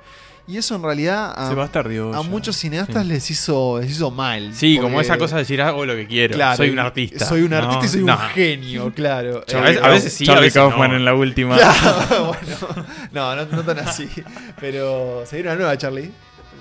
[0.48, 2.10] Y eso en realidad a, bastardió.
[2.24, 3.08] muchos cineastas Sí.
[3.08, 4.52] les, hizo, les hizo mal.
[4.54, 7.24] Sí, como esa cosa de decir, hago lo que quiero, Claro, soy un artista.
[7.26, 8.12] Soy un artista No, y soy no.
[8.14, 9.44] un genio, claro.
[9.54, 10.96] A veces- Eh, a veces sí, a Charlie veces Kaufman no.
[10.96, 11.56] en la última.
[11.56, 14.08] Claro, bueno, no, no, no tan así.
[14.60, 16.10] Pero, ¿se una nueva, Charlie?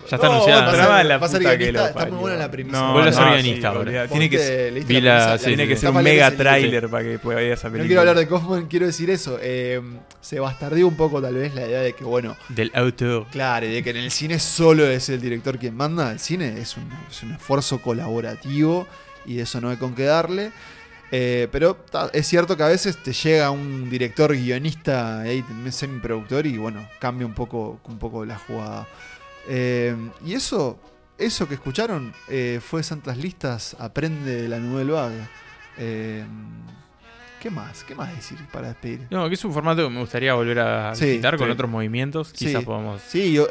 [0.09, 0.61] Ya está No, anunciada.
[0.61, 2.17] va a Otra ser- más la va a ser puta que guionista, lo está muy
[2.19, 2.79] buena la premisa.
[2.79, 4.07] No, Vuelve a ser guionista sí, ahora.
[4.07, 4.71] Tiene que,
[5.01, 7.83] la tiene que ser un mega trailer para que pueda ver esa película.
[7.83, 9.37] No quiero hablar de Kaufman, quiero decir eso.
[9.41, 9.81] eh,
[10.21, 13.25] se bastardeó un poco tal vez la idea de que, bueno, Del autor.
[13.31, 16.11] claro, y de que en el cine solo es el director quien manda.
[16.11, 18.87] El cine es un, es un esfuerzo colaborativo
[19.25, 20.51] y de eso no hay con qué darle.
[21.13, 26.45] Eh, pero ta, es cierto que a veces te llega un director guionista ahí, semi-productor
[26.47, 28.87] y bueno, cambia un poco, un poco la jugada.
[29.47, 30.79] Eh, y eso,
[31.17, 35.27] eso que escucharon eh, fue Santas Listas, aprende de la Nouvelle Vague.
[35.77, 36.23] Eh,
[37.41, 37.83] ¿Qué más?
[37.83, 39.07] ¿Qué más decir para despedir?
[39.09, 42.31] No, que es un formato que me gustaría volver a Sí, visitar con otros movimientos.
[42.35, 42.45] Sí.
[42.45, 43.01] Quizás podamos.
[43.01, 43.47] Sí, yo,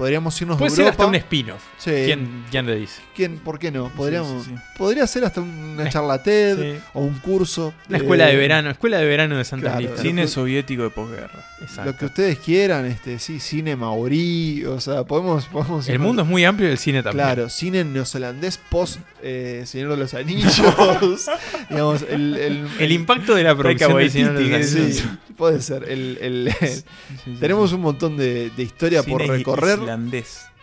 [0.00, 1.02] podríamos irnos Puede de ser Europa.
[1.02, 1.62] hasta un spin-off.
[1.76, 1.90] Sí.
[1.90, 3.02] ¿Quién, quién le dice?
[3.14, 3.38] ¿Quién?
[3.38, 3.90] ¿Por qué no?
[3.90, 4.62] Podríamos, sí, sí.
[4.78, 6.80] Podría ser hasta una charla TED Sí.
[6.94, 7.74] o un curso.
[7.86, 9.80] Una escuela eh, de verano, escuela de verano de Santa claro.
[9.80, 10.00] Lista.
[10.00, 11.44] Cine soviético de posguerra.
[11.60, 11.84] Exacto.
[11.92, 16.28] Lo que ustedes quieran, este, sí, cine maorí, o sea, podemos, podemos El mundo es
[16.28, 17.26] muy amplio y el cine también.
[17.26, 20.56] Claro, cine neozelandés post eh, Señor de los Anillos.
[21.68, 24.96] digamos, el, el, El impacto de la producción de Señor de los Anillos.
[24.96, 25.04] Sí,
[25.36, 25.84] puede ser.
[25.90, 26.54] El, el-
[27.40, 29.78] tenemos un montón de, de historia por Cine recorrer.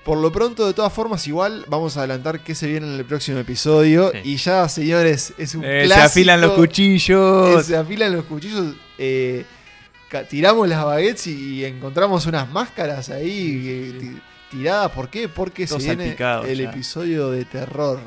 [0.06, 3.04] Por lo pronto, de todas formas, igual vamos a adelantar qué se viene en el
[3.06, 4.12] próximo episodio.
[4.14, 4.20] Sí.
[4.24, 7.66] Y ya, señores, es un Eh, se afilan los cuchillos.
[7.66, 8.74] Se afilan los cuchillos.
[8.98, 9.44] eh,
[10.30, 14.22] tiramos las baguettes y encontramos unas máscaras ahí eh, ti-
[14.58, 14.92] tiradas.
[14.92, 15.28] ¿Por qué?
[15.28, 16.16] Porque Todo se viene
[16.48, 16.70] el ya.
[16.70, 18.00] episodio de terror.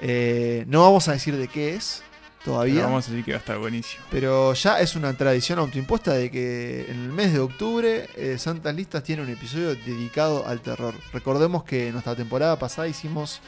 [0.00, 2.02] Eh, no vamos a decir de qué es
[2.44, 2.74] todavía.
[2.74, 4.04] Pero vamos a decir que va a estar buenísimo.
[4.10, 8.74] Pero ya es una tradición autoimpuesta de que en el mes de octubre eh, Santas
[8.74, 10.94] Listas tiene un episodio dedicado al terror.
[11.12, 13.40] Recordemos que en nuestra temporada pasada hicimos.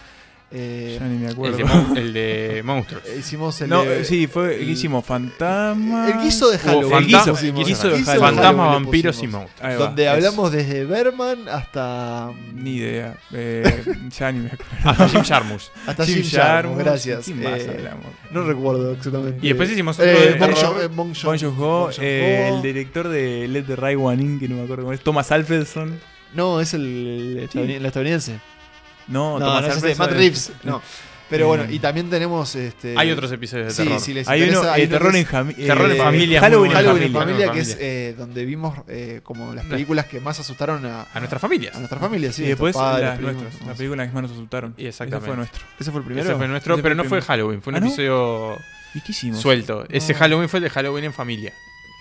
[0.52, 1.56] Eh, Ya ni me El acuerdo.
[1.58, 3.02] de, mon- el de monstruos.
[3.18, 3.68] hicimos el.
[3.70, 4.56] No, de- sí, fue.
[4.60, 6.08] el- hicimos Fantasma.
[6.08, 6.90] El guiso de Halloween.
[7.30, 7.66] pusimos.
[7.66, 8.34] guiso de Guiso Halloween.
[8.36, 9.78] Fantasma, vampiros y monstruos.
[9.78, 10.12] Donde eso.
[10.12, 12.30] hablamos desde Berman hasta.
[12.54, 13.16] Ni idea.
[13.32, 13.84] Eh,
[14.18, 14.72] ya ni me acuerdo.
[14.84, 15.62] Hasta Jim Jarmusch.
[15.86, 17.24] Hasta Jim Jim Jarmusch, gracias.
[17.24, 18.06] ¿quién más Eh, hablamos?
[18.30, 19.38] no recuerdo exactamente.
[19.42, 20.34] Y después hicimos otro Eh,
[20.80, 24.56] de Bong eh, Joon-ho, eh, el director de Let the Right One In, que no
[24.56, 25.98] me acuerdo cómo es, Thomas Alfredson.
[26.34, 28.38] No, es el, el el estadounidense.
[29.10, 29.94] No, No, Thomas no es ese.
[29.96, 30.52] Matt es- Reeves.
[30.64, 30.80] No.
[31.28, 32.56] Pero Eh, bueno, y también tenemos.
[32.56, 34.00] Este, Hay otros episodios de Sí, terror.
[34.00, 35.24] sí, les Hay uno, interesa, hay eh, uno Terror en.
[35.54, 36.76] Terror en Familia, Halloween, en.
[36.76, 37.20] Halloween en Familia.
[37.20, 37.72] familia, que Familia.
[37.72, 41.76] es eh, donde vimos eh, como las películas que más asustaron a, A nuestras familias.
[41.76, 42.32] a nuestra familia.
[42.32, 43.78] Sí, y después padres, las primos, nuestras, no la sé.
[43.78, 44.74] película que más nos asustaron.
[44.76, 45.18] Y exactamente.
[45.24, 45.64] Ese fue nuestro.
[45.78, 46.26] Ese fue el primero.
[46.28, 47.22] Ese fue nuestro, Ese pero fue no fue.
[47.22, 47.86] Halloween, fue un ¿Ah, no?
[47.86, 48.56] episodio
[48.94, 49.40] ¿Y qué hicimos?
[49.40, 49.84] suelto.
[49.88, 50.18] Ese No.
[50.18, 51.52] Halloween fue el de Halloween en familia.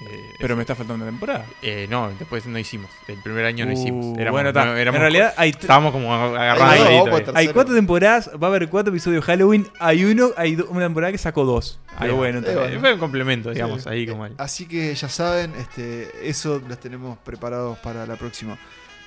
[0.01, 1.45] Eh, Pero me está faltando una temporada.
[1.61, 2.89] eh, no, después no hicimos.
[3.07, 4.17] El primer año no Uh, hicimos.
[4.17, 4.63] Éramos, bueno, está.
[4.65, 8.47] no, éramos- en realidad hay, estábamos como agarrados Ahí va, ahí hay cuatro temporadas, va
[8.47, 9.67] a haber cuatro episodios de Halloween.
[9.79, 11.79] Hay uno, hay una temporada que sacó dos.
[11.99, 12.79] Pero bueno, Eh, bueno.
[12.79, 13.89] Fue un complemento, digamos, Sí.
[13.89, 14.35] ahí como el...
[14.37, 18.57] Así que ya saben, este, eso los tenemos preparados para la próxima.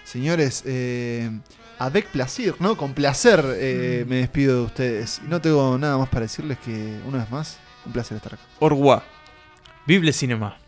[0.05, 1.31] Señores, eh,
[1.79, 2.77] avec placer, ¿no?
[2.77, 5.23] Con placer eh, me despido de ustedes.
[5.25, 8.43] Y no tengo nada más para decirles que, una vez más, un placer estar acá.
[8.59, 9.03] Orwa.
[9.87, 10.59] Bible Cinema.